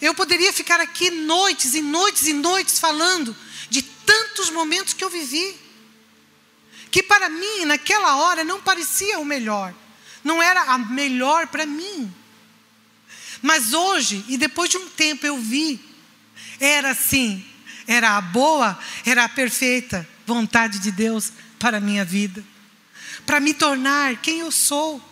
Eu 0.00 0.14
poderia 0.14 0.52
ficar 0.52 0.80
aqui 0.80 1.10
noites 1.10 1.74
e 1.74 1.80
noites 1.80 2.26
e 2.26 2.32
noites 2.32 2.78
falando 2.78 3.36
de 3.70 3.82
tantos 3.82 4.50
momentos 4.50 4.92
que 4.92 5.04
eu 5.04 5.10
vivi 5.10 5.63
que 6.94 7.02
para 7.02 7.28
mim, 7.28 7.64
naquela 7.64 8.18
hora, 8.18 8.44
não 8.44 8.60
parecia 8.60 9.18
o 9.18 9.24
melhor, 9.24 9.74
não 10.22 10.40
era 10.40 10.62
a 10.62 10.78
melhor 10.78 11.48
para 11.48 11.66
mim. 11.66 12.14
Mas 13.42 13.74
hoje, 13.74 14.24
e 14.28 14.38
depois 14.38 14.70
de 14.70 14.76
um 14.76 14.88
tempo, 14.90 15.26
eu 15.26 15.36
vi, 15.36 15.84
era 16.60 16.92
assim, 16.92 17.44
era 17.84 18.16
a 18.16 18.20
boa, 18.20 18.78
era 19.04 19.24
a 19.24 19.28
perfeita 19.28 20.08
vontade 20.24 20.78
de 20.78 20.92
Deus 20.92 21.32
para 21.58 21.78
a 21.78 21.80
minha 21.80 22.04
vida, 22.04 22.44
para 23.26 23.40
me 23.40 23.52
tornar 23.52 24.18
quem 24.18 24.38
eu 24.38 24.52
sou 24.52 25.02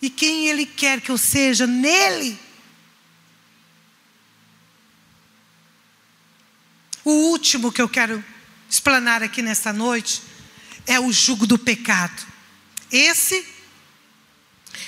e 0.00 0.08
quem 0.08 0.46
Ele 0.46 0.64
quer 0.64 1.00
que 1.00 1.10
eu 1.10 1.18
seja 1.18 1.66
nele. 1.66 2.38
O 7.04 7.10
último 7.10 7.72
que 7.72 7.82
eu 7.82 7.88
quero 7.88 8.24
explanar 8.70 9.20
aqui 9.20 9.42
nesta 9.42 9.72
noite 9.72 10.35
é 10.86 11.00
o 11.00 11.12
jugo 11.12 11.46
do 11.46 11.58
pecado. 11.58 12.26
Esse 12.90 13.46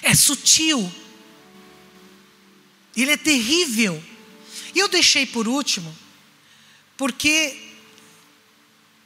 é 0.02 0.14
sutil. 0.14 0.90
Ele 2.96 3.12
é 3.12 3.16
terrível. 3.16 4.02
E 4.74 4.78
eu 4.78 4.88
deixei 4.88 5.26
por 5.26 5.48
último, 5.48 5.96
porque 6.96 7.68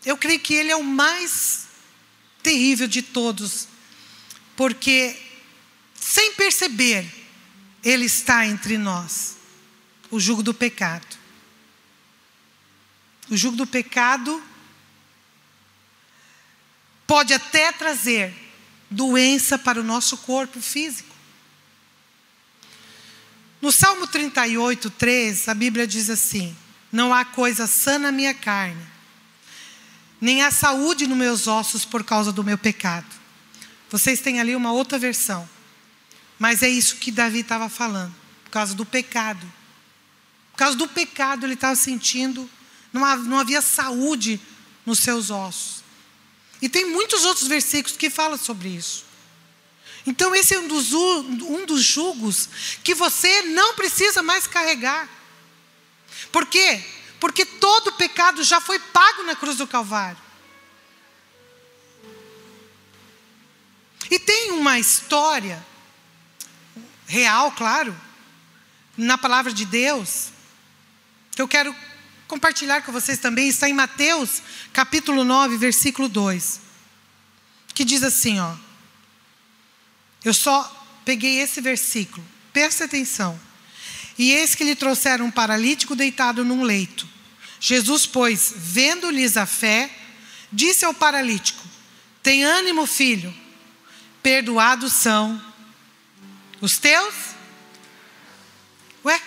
eu 0.04 0.16
creio 0.16 0.40
que 0.40 0.54
ele 0.54 0.70
é 0.70 0.76
o 0.76 0.84
mais 0.84 1.66
terrível 2.42 2.88
de 2.88 3.00
todos, 3.00 3.68
porque 4.56 5.16
sem 5.94 6.34
perceber, 6.34 7.06
ele 7.82 8.06
está 8.06 8.46
entre 8.46 8.76
nós. 8.76 9.36
O 10.10 10.20
jugo 10.20 10.42
do 10.42 10.52
pecado. 10.52 11.16
O 13.30 13.36
jugo 13.36 13.56
do 13.56 13.66
pecado 13.66 14.42
pode 17.12 17.34
até 17.34 17.70
trazer 17.70 18.34
doença 18.90 19.58
para 19.58 19.78
o 19.78 19.84
nosso 19.84 20.16
corpo 20.16 20.62
físico. 20.62 21.14
No 23.60 23.70
Salmo 23.70 24.06
38, 24.06 24.88
3, 24.88 25.46
a 25.46 25.52
Bíblia 25.52 25.86
diz 25.86 26.08
assim: 26.08 26.56
Não 26.90 27.12
há 27.12 27.22
coisa 27.22 27.66
sã 27.66 27.98
na 27.98 28.10
minha 28.10 28.32
carne, 28.32 28.82
nem 30.22 30.42
há 30.42 30.50
saúde 30.50 31.06
nos 31.06 31.18
meus 31.18 31.46
ossos 31.46 31.84
por 31.84 32.02
causa 32.02 32.32
do 32.32 32.42
meu 32.42 32.56
pecado. 32.56 33.14
Vocês 33.90 34.22
têm 34.22 34.40
ali 34.40 34.56
uma 34.56 34.72
outra 34.72 34.98
versão, 34.98 35.46
mas 36.38 36.62
é 36.62 36.68
isso 36.70 36.96
que 36.96 37.10
Davi 37.10 37.40
estava 37.40 37.68
falando, 37.68 38.14
por 38.44 38.52
causa 38.52 38.74
do 38.74 38.86
pecado. 38.86 39.46
Por 40.52 40.56
causa 40.56 40.78
do 40.78 40.88
pecado, 40.88 41.44
ele 41.44 41.52
estava 41.52 41.76
sentindo, 41.76 42.48
não 42.90 43.38
havia 43.38 43.60
saúde 43.60 44.40
nos 44.86 45.00
seus 45.00 45.28
ossos. 45.28 45.81
E 46.62 46.68
tem 46.68 46.86
muitos 46.86 47.24
outros 47.24 47.48
versículos 47.48 47.96
que 47.96 48.08
falam 48.08 48.38
sobre 48.38 48.68
isso. 48.68 49.04
Então, 50.06 50.32
esse 50.34 50.54
é 50.54 50.58
um 50.60 50.68
dos, 50.68 50.92
um 50.92 51.66
dos 51.66 51.82
julgos 51.82 52.48
que 52.84 52.94
você 52.94 53.42
não 53.42 53.74
precisa 53.74 54.22
mais 54.22 54.46
carregar. 54.46 55.08
Por 56.30 56.46
quê? 56.46 56.82
Porque 57.18 57.44
todo 57.44 57.92
pecado 57.92 58.44
já 58.44 58.60
foi 58.60 58.78
pago 58.78 59.24
na 59.24 59.34
cruz 59.34 59.56
do 59.56 59.66
Calvário. 59.66 60.18
E 64.08 64.18
tem 64.18 64.52
uma 64.52 64.78
história 64.78 65.64
real, 67.06 67.50
claro, 67.52 67.98
na 68.96 69.16
palavra 69.16 69.52
de 69.52 69.64
Deus, 69.64 70.28
que 71.34 71.42
eu 71.42 71.48
quero 71.48 71.74
compartilhar 72.32 72.80
com 72.80 72.90
vocês 72.90 73.18
também, 73.18 73.48
está 73.48 73.68
em 73.68 73.74
Mateus, 73.74 74.40
capítulo 74.72 75.22
9, 75.22 75.58
versículo 75.58 76.08
2. 76.08 76.62
Que 77.74 77.84
diz 77.84 78.02
assim, 78.02 78.40
ó. 78.40 78.54
Eu 80.24 80.32
só 80.32 80.64
peguei 81.04 81.40
esse 81.40 81.60
versículo. 81.60 82.26
Presta 82.50 82.86
atenção. 82.86 83.38
E 84.16 84.32
eis 84.32 84.54
que 84.54 84.64
lhe 84.64 84.74
trouxeram 84.74 85.26
um 85.26 85.30
paralítico 85.30 85.94
deitado 85.94 86.42
num 86.42 86.62
leito. 86.62 87.06
Jesus, 87.60 88.06
pois, 88.06 88.54
vendo-lhes 88.56 89.36
a 89.36 89.44
fé, 89.44 89.94
disse 90.50 90.86
ao 90.86 90.94
paralítico: 90.94 91.62
Tem 92.22 92.44
ânimo, 92.44 92.86
filho, 92.86 93.34
perdoados 94.22 94.94
são 94.94 95.38
os 96.62 96.78
teus. 96.78 97.14
Ué? 99.04 99.20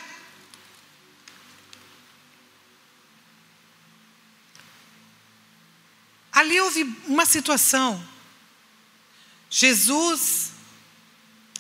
Ali 6.36 6.60
houve 6.60 6.84
uma 7.08 7.26
situação. 7.26 8.06
Jesus 9.50 10.52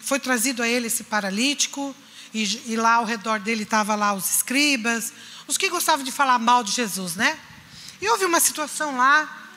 foi 0.01 0.19
trazido 0.19 0.61
a 0.61 0.67
ele 0.67 0.87
esse 0.87 1.05
paralítico, 1.05 1.95
e, 2.33 2.73
e 2.73 2.75
lá 2.75 2.95
ao 2.95 3.05
redor 3.05 3.39
dele 3.39 3.63
estavam 3.63 3.95
lá 3.95 4.13
os 4.13 4.29
escribas, 4.29 5.13
os 5.47 5.57
que 5.57 5.69
gostavam 5.69 6.03
de 6.03 6.11
falar 6.11 6.37
mal 6.37 6.61
de 6.61 6.73
Jesus, 6.73 7.15
né? 7.15 7.39
E 8.01 8.09
houve 8.09 8.25
uma 8.25 8.41
situação 8.41 8.97
lá 8.97 9.47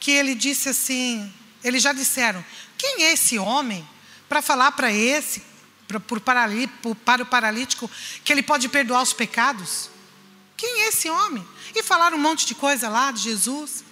que 0.00 0.10
ele 0.10 0.34
disse 0.34 0.68
assim, 0.68 1.32
eles 1.62 1.80
já 1.80 1.92
disseram, 1.92 2.44
quem 2.76 3.04
é 3.04 3.12
esse 3.12 3.38
homem 3.38 3.88
para 4.28 4.42
falar 4.42 4.72
para 4.72 4.92
esse, 4.92 5.40
para, 5.86 6.00
para 6.00 7.22
o 7.22 7.26
paralítico, 7.26 7.88
que 8.24 8.32
ele 8.32 8.42
pode 8.42 8.68
perdoar 8.68 9.02
os 9.02 9.12
pecados? 9.12 9.88
Quem 10.56 10.82
é 10.82 10.88
esse 10.88 11.08
homem? 11.08 11.46
E 11.74 11.82
falaram 11.82 12.16
um 12.16 12.20
monte 12.20 12.44
de 12.44 12.56
coisa 12.56 12.88
lá 12.88 13.12
de 13.12 13.20
Jesus. 13.20 13.84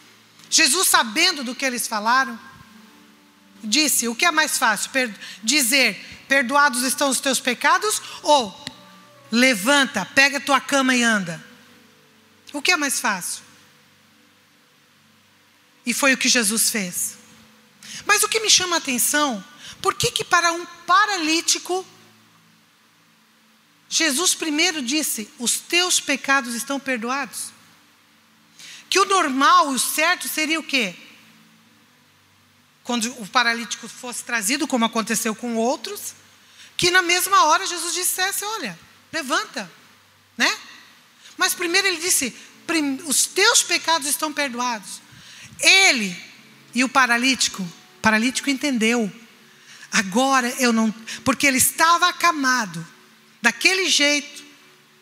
Jesus, 0.53 0.87
sabendo 0.87 1.43
do 1.43 1.55
que 1.55 1.65
eles 1.65 1.89
falaram, 1.89 2.39
disse: 3.65 4.07
O 4.07 4.15
que 4.15 4.27
é 4.27 4.31
mais 4.31 4.59
fácil? 4.59 4.91
Per 4.91 5.11
dizer, 5.43 5.99
perdoados 6.29 6.83
estão 6.83 7.09
os 7.09 7.21
teus 7.21 7.41
pecados? 7.41 8.03
Ou, 8.23 8.55
levanta, 9.31 10.05
pega 10.05 10.37
a 10.37 10.41
tua 10.43 10.61
cama 10.61 10.95
e 10.95 11.03
anda? 11.03 11.43
O 12.53 12.61
que 12.61 12.71
é 12.71 12.77
mais 12.77 13.01
fácil? 13.01 13.43
E 15.87 15.95
foi 15.95 16.13
o 16.13 16.19
que 16.19 16.29
Jesus 16.29 16.69
fez. 16.69 17.17
Mas 18.05 18.23
o 18.23 18.29
que 18.29 18.41
me 18.41 18.51
chama 18.51 18.77
a 18.77 18.79
atenção, 18.79 19.43
por 19.81 19.95
que 19.95 20.11
que 20.11 20.23
para 20.23 20.53
um 20.53 20.67
paralítico, 20.87 21.85
Jesus 23.89 24.35
primeiro 24.35 24.83
disse, 24.83 25.31
os 25.39 25.61
teus 25.61 25.99
pecados 25.99 26.55
estão 26.55 26.79
perdoados? 26.79 27.53
Que 28.93 29.01
o 29.01 29.07
normal, 29.07 29.71
o 29.71 29.79
certo 29.79 30.29
seria 30.29 30.61
o 30.61 30.63
quê? 30.63 30.95
quando 32.85 33.07
o 33.21 33.27
paralítico 33.27 33.89
fosse 33.89 34.25
trazido, 34.25 34.67
como 34.67 34.85
aconteceu 34.85 35.35
com 35.35 35.57
outros, 35.57 36.15
que 36.77 36.91
na 36.91 37.03
mesma 37.03 37.45
hora 37.45 37.67
Jesus 37.67 37.95
dissesse: 37.95 38.45
Olha, 38.45 38.79
levanta, 39.13 39.71
né? 40.37 40.53
Mas 41.37 41.55
primeiro 41.55 41.87
ele 41.87 41.99
disse: 41.99 42.35
Os 43.07 43.27
teus 43.27 43.63
pecados 43.63 44.09
estão 44.09 44.33
perdoados. 44.33 45.01
Ele 45.61 46.17
e 46.75 46.83
o 46.83 46.89
paralítico, 46.89 47.63
o 47.63 48.01
paralítico 48.01 48.51
entendeu. 48.51 49.11
Agora 49.91 50.49
eu 50.59 50.73
não. 50.73 50.91
Porque 51.25 51.47
ele 51.47 51.59
estava 51.59 52.09
acamado, 52.09 52.85
daquele 53.41 53.89
jeito, 53.89 54.43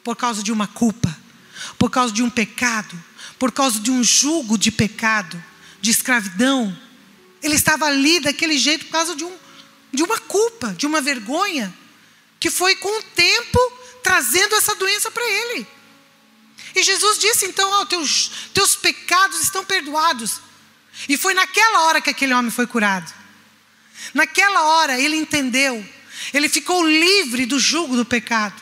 por 0.05 0.17
causa 0.17 0.43
de 0.43 0.53
uma 0.53 0.67
culpa, 0.67 1.17
por 1.79 1.91
causa 1.91 2.13
de 2.13 2.23
um 2.23 2.29
pecado, 2.29 3.03
por 3.41 3.51
causa 3.51 3.81
de 3.81 3.91
um 3.91 4.05
jugo 4.05 4.57
de 4.57 4.71
pecado, 4.71 5.43
de 5.81 5.91
escravidão 5.91 6.77
ele 7.43 7.55
estava 7.55 7.87
ali 7.87 8.21
daquele 8.21 8.59
jeito 8.59 8.87
por 8.87 8.93
causa 8.93 9.17
de, 9.17 9.25
um, 9.25 9.37
de 9.93 10.03
uma 10.03 10.19
culpa, 10.19 10.75
de 10.75 10.87
uma 10.87 11.01
vergonha, 11.01 11.73
que 12.39 12.51
foi 12.51 12.77
com 12.77 12.99
o 12.99 13.03
tempo 13.03 13.59
trazendo 14.03 14.55
essa 14.55 14.75
doença 14.75 15.11
para 15.11 15.25
ele. 15.25 15.67
E 16.75 16.83
Jesus 16.83 17.19
disse 17.19 17.47
então: 17.47 17.81
oh, 17.81 17.87
teus, 17.87 18.31
teus 18.55 18.77
pecados 18.77 19.41
estão 19.41 19.65
perdoados. 19.65 20.41
E 21.09 21.17
foi 21.17 21.33
naquela 21.35 21.83
hora 21.85 22.01
que 22.01 22.11
aquele 22.11 22.35
homem 22.35 22.51
foi 22.51 22.67
curado. 22.67 23.13
Naquela 24.13 24.63
hora 24.63 25.01
ele 25.01 25.17
entendeu, 25.17 25.85
ele 26.33 26.49
ficou 26.49 26.87
livre 26.87 27.47
do 27.47 27.59
jugo 27.59 27.97
do 27.97 28.05
pecado. 28.05 28.61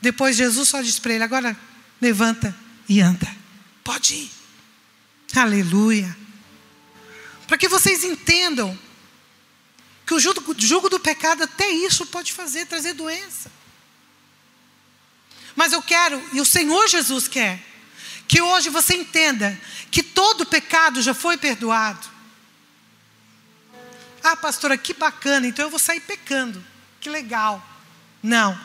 Depois 0.00 0.36
Jesus 0.36 0.68
só 0.68 0.82
disse 0.82 1.00
para 1.00 1.14
ele: 1.14 1.24
agora 1.24 1.56
levanta 2.00 2.54
e 2.88 3.00
anda. 3.00 3.41
Pode 3.84 4.14
ir. 4.14 4.30
Aleluia 5.34 6.22
para 7.52 7.58
que 7.58 7.68
vocês 7.68 8.02
entendam 8.02 8.78
que 10.06 10.14
o 10.14 10.18
jugo 10.18 10.88
do 10.88 10.98
pecado, 10.98 11.42
até 11.42 11.68
isso 11.68 12.06
pode 12.06 12.32
fazer, 12.32 12.64
trazer 12.64 12.94
doença. 12.94 13.52
Mas 15.54 15.74
eu 15.74 15.82
quero, 15.82 16.18
e 16.32 16.40
o 16.40 16.46
Senhor 16.46 16.88
Jesus 16.88 17.28
quer, 17.28 17.62
que 18.26 18.40
hoje 18.40 18.70
você 18.70 18.94
entenda 18.94 19.60
que 19.90 20.02
todo 20.02 20.46
pecado 20.46 21.02
já 21.02 21.12
foi 21.12 21.36
perdoado. 21.36 22.08
Ah, 24.24 24.34
pastora, 24.34 24.78
que 24.78 24.94
bacana, 24.94 25.46
então 25.46 25.66
eu 25.66 25.70
vou 25.70 25.78
sair 25.78 26.00
pecando. 26.00 26.64
Que 27.02 27.10
legal. 27.10 27.62
Não. 28.22 28.58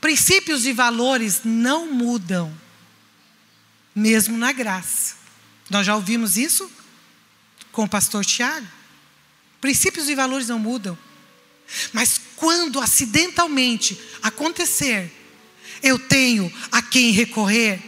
Princípios 0.00 0.66
e 0.66 0.72
valores 0.72 1.40
não 1.44 1.92
mudam, 1.92 2.56
mesmo 3.96 4.36
na 4.36 4.52
graça. 4.52 5.14
Nós 5.70 5.86
já 5.86 5.96
ouvimos 5.96 6.36
isso 6.36 6.70
com 7.72 7.84
o 7.84 7.88
pastor 7.88 8.24
Tiago. 8.26 8.66
Princípios 9.58 10.10
e 10.10 10.14
valores 10.14 10.48
não 10.48 10.58
mudam. 10.58 10.96
Mas 11.94 12.20
quando 12.36 12.78
acidentalmente 12.78 13.98
acontecer, 14.22 15.10
eu 15.82 15.98
tenho 15.98 16.52
a 16.70 16.82
quem 16.82 17.10
recorrer. 17.10 17.82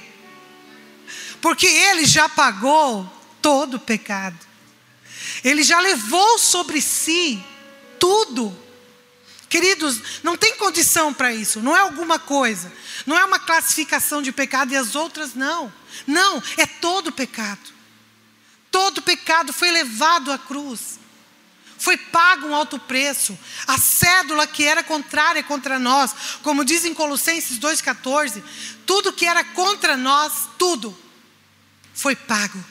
Porque 1.43 1.67
ele 1.67 2.07
já 2.07 2.27
pagou 2.27 3.07
todo 3.43 3.75
o 3.75 3.81
pecado. 3.81 4.39
Ele 5.45 5.63
já 5.63 5.79
levou 5.79 6.39
sobre 6.39 6.81
si 6.81 7.39
tudo. 8.01 8.57
Queridos, 9.49 10.23
não 10.23 10.37
tem 10.37 10.57
condição 10.57 11.13
para 11.13 11.33
isso, 11.33 11.61
não 11.61 11.77
é 11.77 11.81
alguma 11.81 12.19
coisa, 12.19 12.71
não 13.07 13.17
é 13.17 13.25
uma 13.25 13.39
classificação 13.39 14.21
de 14.21 14.31
pecado 14.31 14.73
e 14.73 14.77
as 14.77 14.95
outras 14.95 15.35
não. 15.35 15.73
Não, 16.07 16.43
é 16.57 16.67
todo 16.67 17.13
pecado. 17.13 17.73
Todo 18.71 19.03
pecado 19.03 19.53
foi 19.53 19.71
levado 19.71 20.31
à 20.31 20.39
cruz. 20.39 20.99
Foi 21.79 21.97
pago 21.97 22.49
um 22.49 22.55
alto 22.55 22.79
preço. 22.79 23.39
A 23.67 23.79
cédula 23.79 24.47
que 24.47 24.65
era 24.65 24.83
contrária 24.83 25.43
contra 25.43 25.79
nós, 25.79 26.13
como 26.43 26.65
diz 26.65 26.85
em 26.85 26.93
Colossenses 26.93 27.59
2,14, 27.59 28.43
tudo 28.85 29.13
que 29.13 29.25
era 29.25 29.45
contra 29.45 29.97
nós, 29.97 30.49
tudo, 30.59 30.97
foi 31.95 32.17
pago. 32.17 32.63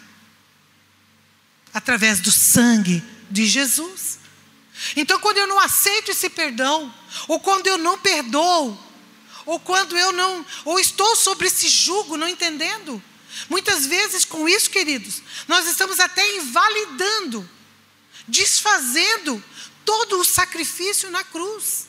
Através 1.74 2.20
do 2.20 2.32
sangue 2.32 3.04
de 3.30 3.46
Jesus. 3.46 4.20
Então, 4.96 5.20
quando 5.20 5.38
eu 5.38 5.48
não 5.48 5.60
aceito 5.60 6.12
esse 6.12 6.30
perdão, 6.30 6.94
ou 7.28 7.40
quando 7.40 7.68
eu 7.68 7.78
não 7.78 7.98
perdoo, 7.98 8.78
ou 9.48 9.60
quando 9.60 9.98
eu 9.98 10.12
não, 10.12 10.46
ou 10.64 10.80
estou 10.80 11.16
sobre 11.16 11.48
esse 11.48 11.68
jugo, 11.68 12.16
não 12.16 12.28
entendendo, 12.28 13.02
Muitas 13.50 13.86
vezes, 13.86 14.26
com 14.26 14.50
isso, 14.50 14.70
queridos, 14.70 15.22
nós 15.48 15.68
estamos 15.68 16.00
até 16.00 16.36
invalidando, 16.38 17.48
desfazendo 18.28 19.44
todo 19.86 20.20
o 20.20 20.26
sacrifício 20.26 21.12
na 21.12 21.24
cruz. 21.24 21.86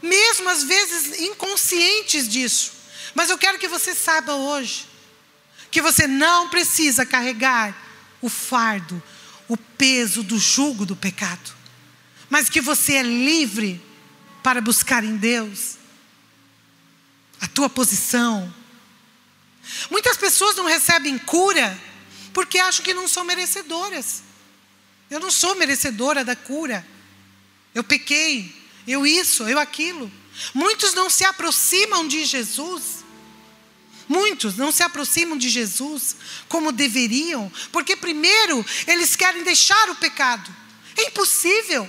Mesmo 0.00 0.48
às 0.48 0.64
vezes 0.64 1.20
inconscientes 1.20 2.26
disso. 2.26 2.72
Mas 3.14 3.30
eu 3.30 3.38
quero 3.38 3.58
que 3.58 3.68
você 3.68 3.94
saiba 3.94 4.34
hoje 4.34 4.90
que 5.70 5.80
você 5.80 6.06
não 6.06 6.50
precisa 6.50 7.06
carregar 7.06 7.74
o 8.20 8.28
fardo, 8.28 9.02
o 9.48 9.56
peso 9.56 10.22
do 10.22 10.38
jugo 10.38 10.84
do 10.84 10.94
pecado, 10.94 11.50
mas 12.32 12.48
que 12.48 12.62
você 12.62 12.94
é 12.94 13.02
livre 13.02 13.78
para 14.42 14.58
buscar 14.62 15.04
em 15.04 15.18
Deus 15.18 15.76
a 17.38 17.46
tua 17.46 17.68
posição. 17.68 18.50
Muitas 19.90 20.16
pessoas 20.16 20.56
não 20.56 20.64
recebem 20.64 21.18
cura 21.18 21.78
porque 22.32 22.58
acham 22.58 22.82
que 22.82 22.94
não 22.94 23.06
são 23.06 23.22
merecedoras. 23.22 24.22
Eu 25.10 25.20
não 25.20 25.30
sou 25.30 25.54
merecedora 25.56 26.24
da 26.24 26.34
cura. 26.34 26.86
Eu 27.74 27.84
pequei, 27.84 28.50
eu 28.88 29.06
isso, 29.06 29.46
eu 29.46 29.58
aquilo. 29.58 30.10
Muitos 30.54 30.94
não 30.94 31.10
se 31.10 31.26
aproximam 31.26 32.08
de 32.08 32.24
Jesus. 32.24 33.04
Muitos 34.08 34.56
não 34.56 34.72
se 34.72 34.82
aproximam 34.82 35.36
de 35.36 35.50
Jesus 35.50 36.16
como 36.48 36.72
deveriam, 36.72 37.52
porque 37.70 37.94
primeiro 37.94 38.64
eles 38.86 39.14
querem 39.14 39.44
deixar 39.44 39.90
o 39.90 39.96
pecado. 39.96 40.50
É 40.96 41.08
impossível. 41.08 41.86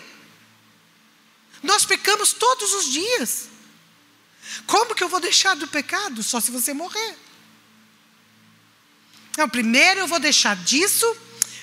Nós 1.64 1.86
pecamos 1.86 2.34
todos 2.34 2.74
os 2.74 2.92
dias. 2.92 3.48
Como 4.68 4.94
que 4.94 5.04
eu 5.04 5.10
vou 5.10 5.22
deixar 5.22 5.56
do 5.56 5.68
pecado? 5.68 6.22
Só 6.22 6.40
se 6.40 6.52
você 6.52 6.74
morrer. 6.74 7.18
Não, 9.38 9.50
primeiro 9.50 10.02
eu 10.02 10.08
vou 10.08 10.20
deixar 10.20 10.56
disso, 10.58 11.06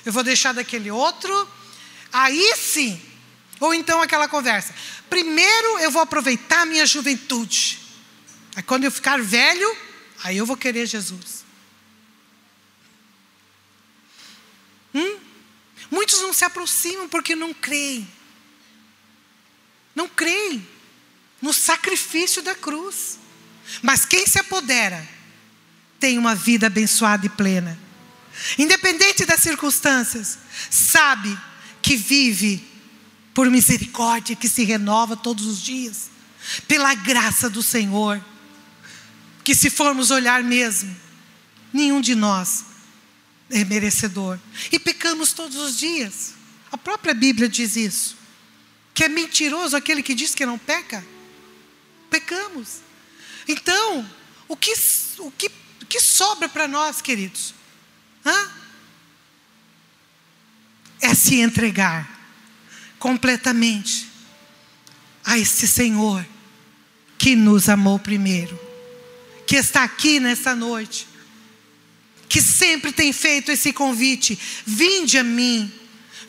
eu 0.05 0.13
vou 0.13 0.25
deixar 0.25 0.53
daquele 0.53 0.91
outro, 0.91 1.49
aí 2.13 2.57
sim. 2.57 3.01
Ou 3.61 3.75
então 3.75 4.01
aquela 4.01 4.27
conversa. 4.27 4.75
Primeiro 5.09 5.79
eu 5.79 5.91
vou 5.91 6.03
aproveitar 6.03 6.63
a 6.63 6.67
minha 6.67 6.87
juventude. 6.87 7.79
Aí 8.57 8.63
quando 8.63 8.85
eu 8.85 8.91
ficar 8.91 9.21
velho, 9.21 9.77
aí 10.25 10.39
eu 10.39 10.47
vou 10.47 10.57
querer 10.57 10.87
Jesus. 10.87 11.45
Hum? 14.95 15.19
Muitos 15.91 16.21
não 16.21 16.33
se 16.33 16.45
aproximam 16.45 17.09
porque 17.09 17.37
não 17.37 17.55
creem. 17.55 18.11
Não 20.01 20.09
creem 20.09 20.67
no 21.43 21.53
sacrifício 21.53 22.41
da 22.41 22.55
cruz. 22.55 23.19
Mas 23.83 24.07
quem 24.07 24.27
se 24.27 24.39
apodera 24.39 25.07
tem 25.99 26.17
uma 26.17 26.35
vida 26.35 26.69
abençoada 26.69 27.27
e 27.27 27.29
plena. 27.29 27.79
Independente 28.57 29.27
das 29.27 29.41
circunstâncias, 29.41 30.39
sabe 30.71 31.39
que 31.83 31.97
vive 31.97 32.67
por 33.35 33.51
misericórdia 33.51 34.35
que 34.35 34.49
se 34.49 34.65
renova 34.65 35.19
todos 35.19 35.45
os 35.45 35.61
dias, 35.61 36.09
pela 36.67 36.95
graça 36.95 37.51
do 37.51 37.63
Senhor. 37.63 38.25
Que 39.45 39.55
se 39.55 39.69
formos 39.69 40.11
olhar 40.11 40.43
mesmo, 40.43 40.97
nenhum 41.75 42.01
de 42.01 42.15
nós 42.15 42.65
é 43.51 43.67
merecedor. 43.67 44.39
E 44.73 44.79
pecamos 44.79 45.35
todos 45.35 45.59
os 45.59 45.79
dias. 45.79 46.33
A 46.73 46.79
própria 46.79 47.13
Bíblia 47.13 47.51
diz 47.51 47.77
isso. 47.77 48.20
Que 49.01 49.05
é 49.05 49.09
mentiroso 49.09 49.75
aquele 49.75 50.03
que 50.03 50.15
diz 50.15 50.35
que 50.35 50.45
não 50.45 50.59
peca. 50.59 51.03
Pecamos. 52.11 52.81
Então, 53.49 54.07
o 54.47 54.55
que, 54.55 54.75
o 55.21 55.31
que, 55.31 55.51
o 55.81 55.87
que 55.87 55.99
sobra 55.99 56.51
para 56.51 56.69
nós, 56.69 57.01
queridos? 57.01 57.55
Hã? 58.27 58.51
É 61.01 61.15
se 61.15 61.37
entregar 61.37 62.15
completamente 62.99 64.07
a 65.25 65.39
esse 65.39 65.67
Senhor 65.67 66.23
que 67.17 67.35
nos 67.35 67.71
amou 67.71 67.99
primeiro, 67.99 68.61
que 69.47 69.57
está 69.57 69.83
aqui 69.83 70.21
nessa 70.21 70.55
noite, 70.55 71.09
que 72.29 72.43
sempre 72.43 72.93
tem 72.93 73.15
feito 73.15 73.51
esse 73.51 73.73
convite: 73.73 74.39
vinde 74.67 75.17
a 75.17 75.25
mim, 75.25 75.73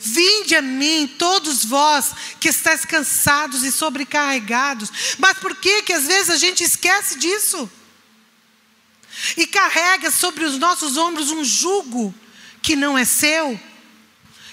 vinde 0.02 0.56
a 0.56 0.62
mim, 0.62 1.06
todos 1.18 1.64
vós 1.64 2.12
que 2.40 2.48
estáis 2.48 2.84
cansados 2.84 3.62
e 3.62 3.70
sobrecarregados. 3.70 4.90
Mas 5.18 5.38
por 5.38 5.54
que 5.56 5.82
que 5.82 5.92
às 5.92 6.06
vezes 6.06 6.30
a 6.30 6.36
gente 6.36 6.64
esquece 6.64 7.18
disso? 7.18 7.70
E 9.36 9.46
carrega 9.46 10.10
sobre 10.10 10.44
os 10.44 10.58
nossos 10.58 10.96
ombros 10.96 11.30
um 11.30 11.44
jugo 11.44 12.14
que 12.60 12.74
não 12.74 12.96
é 12.96 13.04
seu? 13.04 13.58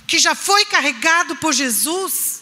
que 0.09 0.17
já 0.17 0.33
foi 0.33 0.65
carregado 0.65 1.35
por 1.35 1.53
Jesus, 1.53 2.41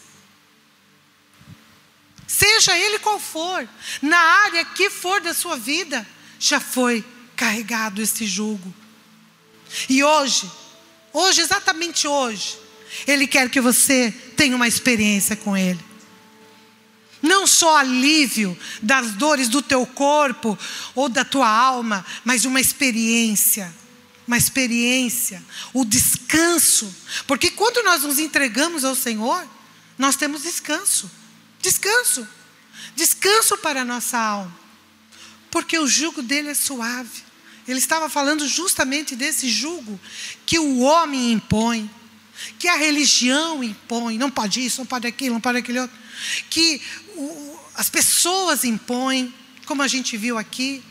seja 2.26 2.78
ele 2.78 2.98
qual 2.98 3.20
for, 3.20 3.68
na 4.02 4.18
área 4.18 4.64
que 4.64 4.90
for 4.90 5.20
da 5.20 5.34
sua 5.34 5.58
vida, 5.58 6.08
já 6.40 6.62
foi 6.62 7.04
carregado 7.36 8.02
esse 8.02 8.26
jugo. 8.26 8.74
E 9.90 10.02
hoje, 10.02 10.50
hoje, 11.12 11.42
exatamente 11.42 12.08
hoje, 12.08 12.58
Ele 13.06 13.28
quer 13.28 13.50
que 13.50 13.62
você 13.62 14.14
tenha 14.36 14.56
uma 14.56 14.68
experiência 14.68 15.36
com 15.36 15.56
Ele. 15.56 15.80
Não 17.22 17.48
só 17.48 17.78
alívio 17.78 18.58
das 18.82 19.14
dores 19.14 19.50
do 19.50 19.62
teu 19.62 19.86
corpo 19.86 20.58
ou 20.94 21.10
da 21.10 21.26
tua 21.26 21.50
alma, 21.50 22.06
mas 22.24 22.46
uma 22.46 22.62
experiência 22.62 23.74
uma 24.28 24.38
experiência, 24.38 25.42
o 25.74 25.86
descanso. 25.86 26.94
Porque 27.26 27.50
quando 27.50 27.82
nós 27.84 28.04
nos 28.04 28.20
entregamos 28.20 28.84
ao 28.84 28.94
Senhor, 28.94 29.48
nós 29.98 30.18
temos 30.18 30.44
descanso. 30.44 31.10
Descanso. 31.62 32.28
Descanso 32.94 33.58
para 33.58 33.82
a 33.82 33.86
nossa 33.86 34.18
alma. 34.18 34.54
Porque 35.50 35.80
o 35.80 35.88
jugo 35.88 36.22
dele 36.22 36.50
é 36.50 36.54
suave. 36.54 37.24
Ele 37.66 37.80
estava 37.80 38.10
falando 38.10 38.48
justamente 38.48 39.16
desse 39.16 39.50
jugo 39.50 40.00
que 40.46 40.60
o 40.60 40.80
homem 40.80 41.32
impõe, 41.32 41.90
que 42.60 42.68
a 42.68 42.76
religião 42.76 43.64
impõe. 43.64 44.18
Não 44.18 44.30
pode 44.30 44.66
isso, 44.66 44.80
não 44.80 44.86
pode 44.86 45.08
aquilo, 45.08 45.34
não 45.34 45.42
pode 45.42 45.58
aquele 45.58 45.80
outro. 45.80 45.98
Que 46.50 46.82
o, 47.16 47.60
as 47.76 47.90
pessoas 47.90 48.64
impõem, 48.64 49.34
como 49.66 49.82
a 49.82 49.88
gente 49.88 50.18
viu 50.18 50.38
aqui. 50.38 50.84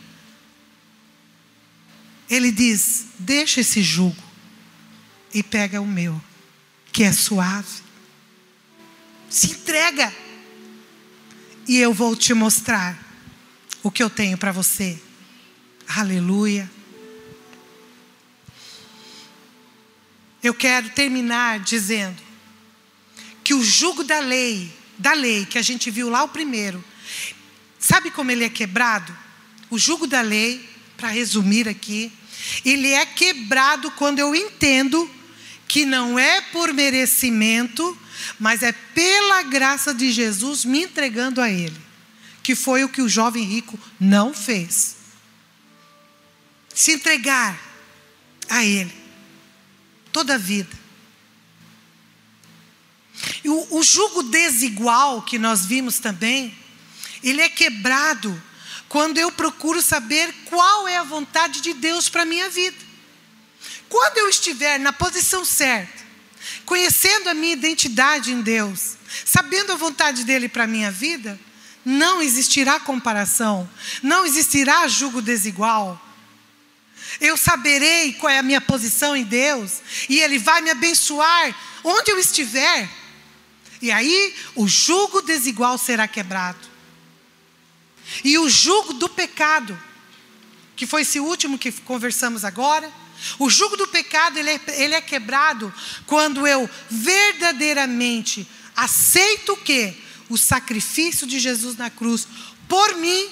Ele 2.29 2.51
diz: 2.51 3.07
deixa 3.19 3.61
esse 3.61 3.81
jugo 3.81 4.23
e 5.33 5.43
pega 5.43 5.81
o 5.81 5.87
meu, 5.87 6.21
que 6.91 7.03
é 7.03 7.11
suave. 7.11 7.81
Se 9.29 9.51
entrega. 9.51 10.13
E 11.67 11.77
eu 11.77 11.93
vou 11.93 12.15
te 12.15 12.33
mostrar 12.33 12.97
o 13.83 13.91
que 13.91 14.01
eu 14.01 14.09
tenho 14.09 14.37
para 14.37 14.53
você. 14.53 14.97
Aleluia. 15.87 16.76
Eu 20.47 20.53
quero 20.53 20.89
terminar 20.91 21.59
dizendo 21.59 22.15
que 23.43 23.53
o 23.53 23.61
jugo 23.61 24.01
da 24.01 24.19
lei, 24.19 24.73
da 24.97 25.11
lei 25.11 25.45
que 25.45 25.57
a 25.57 25.61
gente 25.61 25.91
viu 25.91 26.09
lá 26.09 26.23
o 26.23 26.29
primeiro, 26.29 26.81
sabe 27.77 28.09
como 28.09 28.31
ele 28.31 28.45
é 28.45 28.49
quebrado? 28.49 29.13
O 29.69 29.77
jugo 29.77 30.07
da 30.07 30.21
lei, 30.21 30.65
para 30.95 31.09
resumir 31.09 31.67
aqui, 31.67 32.09
ele 32.63 32.93
é 32.93 33.05
quebrado 33.05 33.91
quando 33.91 34.19
eu 34.19 34.33
entendo 34.33 35.11
que 35.67 35.85
não 35.85 36.17
é 36.17 36.39
por 36.39 36.73
merecimento, 36.73 37.97
mas 38.39 38.63
é 38.63 38.71
pela 38.71 39.43
graça 39.43 39.93
de 39.93 40.13
Jesus 40.13 40.63
me 40.63 40.83
entregando 40.83 41.41
a 41.41 41.49
Ele, 41.49 41.75
que 42.41 42.55
foi 42.55 42.85
o 42.85 42.89
que 42.89 43.01
o 43.01 43.09
jovem 43.09 43.43
rico 43.43 43.77
não 43.99 44.33
fez. 44.33 44.95
Se 46.73 46.93
entregar 46.93 47.59
a 48.47 48.63
Ele, 48.63 49.06
toda 50.17 50.33
a 50.33 50.37
vida. 50.39 50.75
E 53.43 53.49
o, 53.49 53.67
o 53.69 53.83
jugo 53.83 54.23
desigual 54.23 55.21
que 55.21 55.37
nós 55.37 55.63
vimos 55.63 55.99
também, 55.99 56.57
ele 57.21 57.39
é 57.39 57.47
quebrado 57.49 58.41
quando 58.89 59.19
eu 59.19 59.31
procuro 59.31 59.79
saber 59.79 60.33
qual 60.45 60.87
é 60.87 60.97
a 60.97 61.03
vontade 61.03 61.61
de 61.61 61.71
Deus 61.71 62.09
para 62.09 62.23
a 62.23 62.25
minha 62.25 62.49
vida. 62.49 62.77
Quando 63.87 64.17
eu 64.17 64.27
estiver 64.27 64.79
na 64.79 64.91
posição 64.91 65.45
certa, 65.45 66.03
conhecendo 66.65 67.29
a 67.29 67.35
minha 67.35 67.53
identidade 67.53 68.31
em 68.31 68.41
Deus, 68.41 68.97
sabendo 69.23 69.71
a 69.71 69.75
vontade 69.75 70.23
dele 70.23 70.49
para 70.49 70.63
a 70.63 70.67
minha 70.67 70.89
vida, 70.89 71.39
não 71.85 72.23
existirá 72.23 72.79
comparação, 72.79 73.69
não 74.01 74.25
existirá 74.25 74.87
julgo 74.87 75.21
desigual. 75.21 76.06
Eu 77.19 77.35
saberei 77.35 78.13
qual 78.13 78.31
é 78.31 78.39
a 78.39 78.43
minha 78.43 78.61
posição 78.61 79.15
em 79.15 79.23
Deus 79.23 79.81
e 80.07 80.19
Ele 80.19 80.37
vai 80.37 80.61
me 80.61 80.69
abençoar 80.69 81.55
onde 81.83 82.11
eu 82.11 82.19
estiver. 82.19 82.89
E 83.81 83.91
aí 83.91 84.35
o 84.55 84.67
jugo 84.67 85.21
desigual 85.21 85.77
será 85.77 86.07
quebrado. 86.07 86.59
E 88.23 88.37
o 88.37 88.49
jugo 88.49 88.93
do 88.93 89.09
pecado, 89.09 89.77
que 90.75 90.85
foi 90.85 91.01
esse 91.01 91.19
último 91.19 91.57
que 91.57 91.71
conversamos 91.71 92.45
agora, 92.45 92.91
o 93.39 93.49
jugo 93.49 93.75
do 93.75 93.87
pecado 93.87 94.37
ele 94.37 94.51
é, 94.51 94.61
ele 94.77 94.95
é 94.95 95.01
quebrado 95.01 95.73
quando 96.05 96.45
eu 96.45 96.69
verdadeiramente 96.89 98.47
aceito 98.75 99.57
o? 99.57 99.95
O 100.29 100.37
sacrifício 100.37 101.25
de 101.25 101.39
Jesus 101.39 101.77
na 101.77 101.89
cruz 101.89 102.27
por 102.67 102.95
mim, 102.97 103.29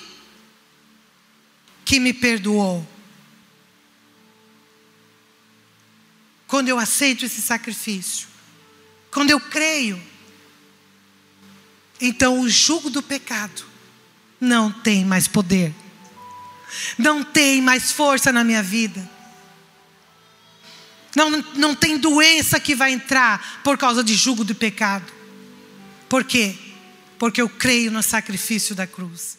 que 1.83 1.99
me 1.99 2.13
perdoou. 2.13 2.87
Quando 6.47 6.69
eu 6.69 6.77
aceito 6.77 7.25
esse 7.25 7.41
sacrifício, 7.41 8.27
quando 9.11 9.31
eu 9.31 9.39
creio, 9.39 10.01
então 11.99 12.39
o 12.39 12.49
jugo 12.49 12.89
do 12.89 13.01
pecado 13.01 13.65
não 14.39 14.71
tem 14.71 15.03
mais 15.03 15.27
poder, 15.27 15.73
não 16.97 17.23
tem 17.23 17.61
mais 17.61 17.91
força 17.91 18.31
na 18.31 18.43
minha 18.43 18.61
vida. 18.61 19.15
Não, 21.15 21.31
não 21.55 21.73
tem 21.73 21.97
doença 21.97 22.59
que 22.59 22.75
vai 22.75 22.91
entrar 22.91 23.61
por 23.63 23.77
causa 23.77 24.03
de 24.03 24.13
julgo 24.13 24.43
do 24.43 24.53
pecado. 24.53 25.11
Por 26.09 26.25
quê? 26.25 26.57
Porque 27.17 27.41
eu 27.41 27.47
creio 27.47 27.89
no 27.89 28.03
sacrifício 28.03 28.75
da 28.75 28.85
cruz. 28.85 29.37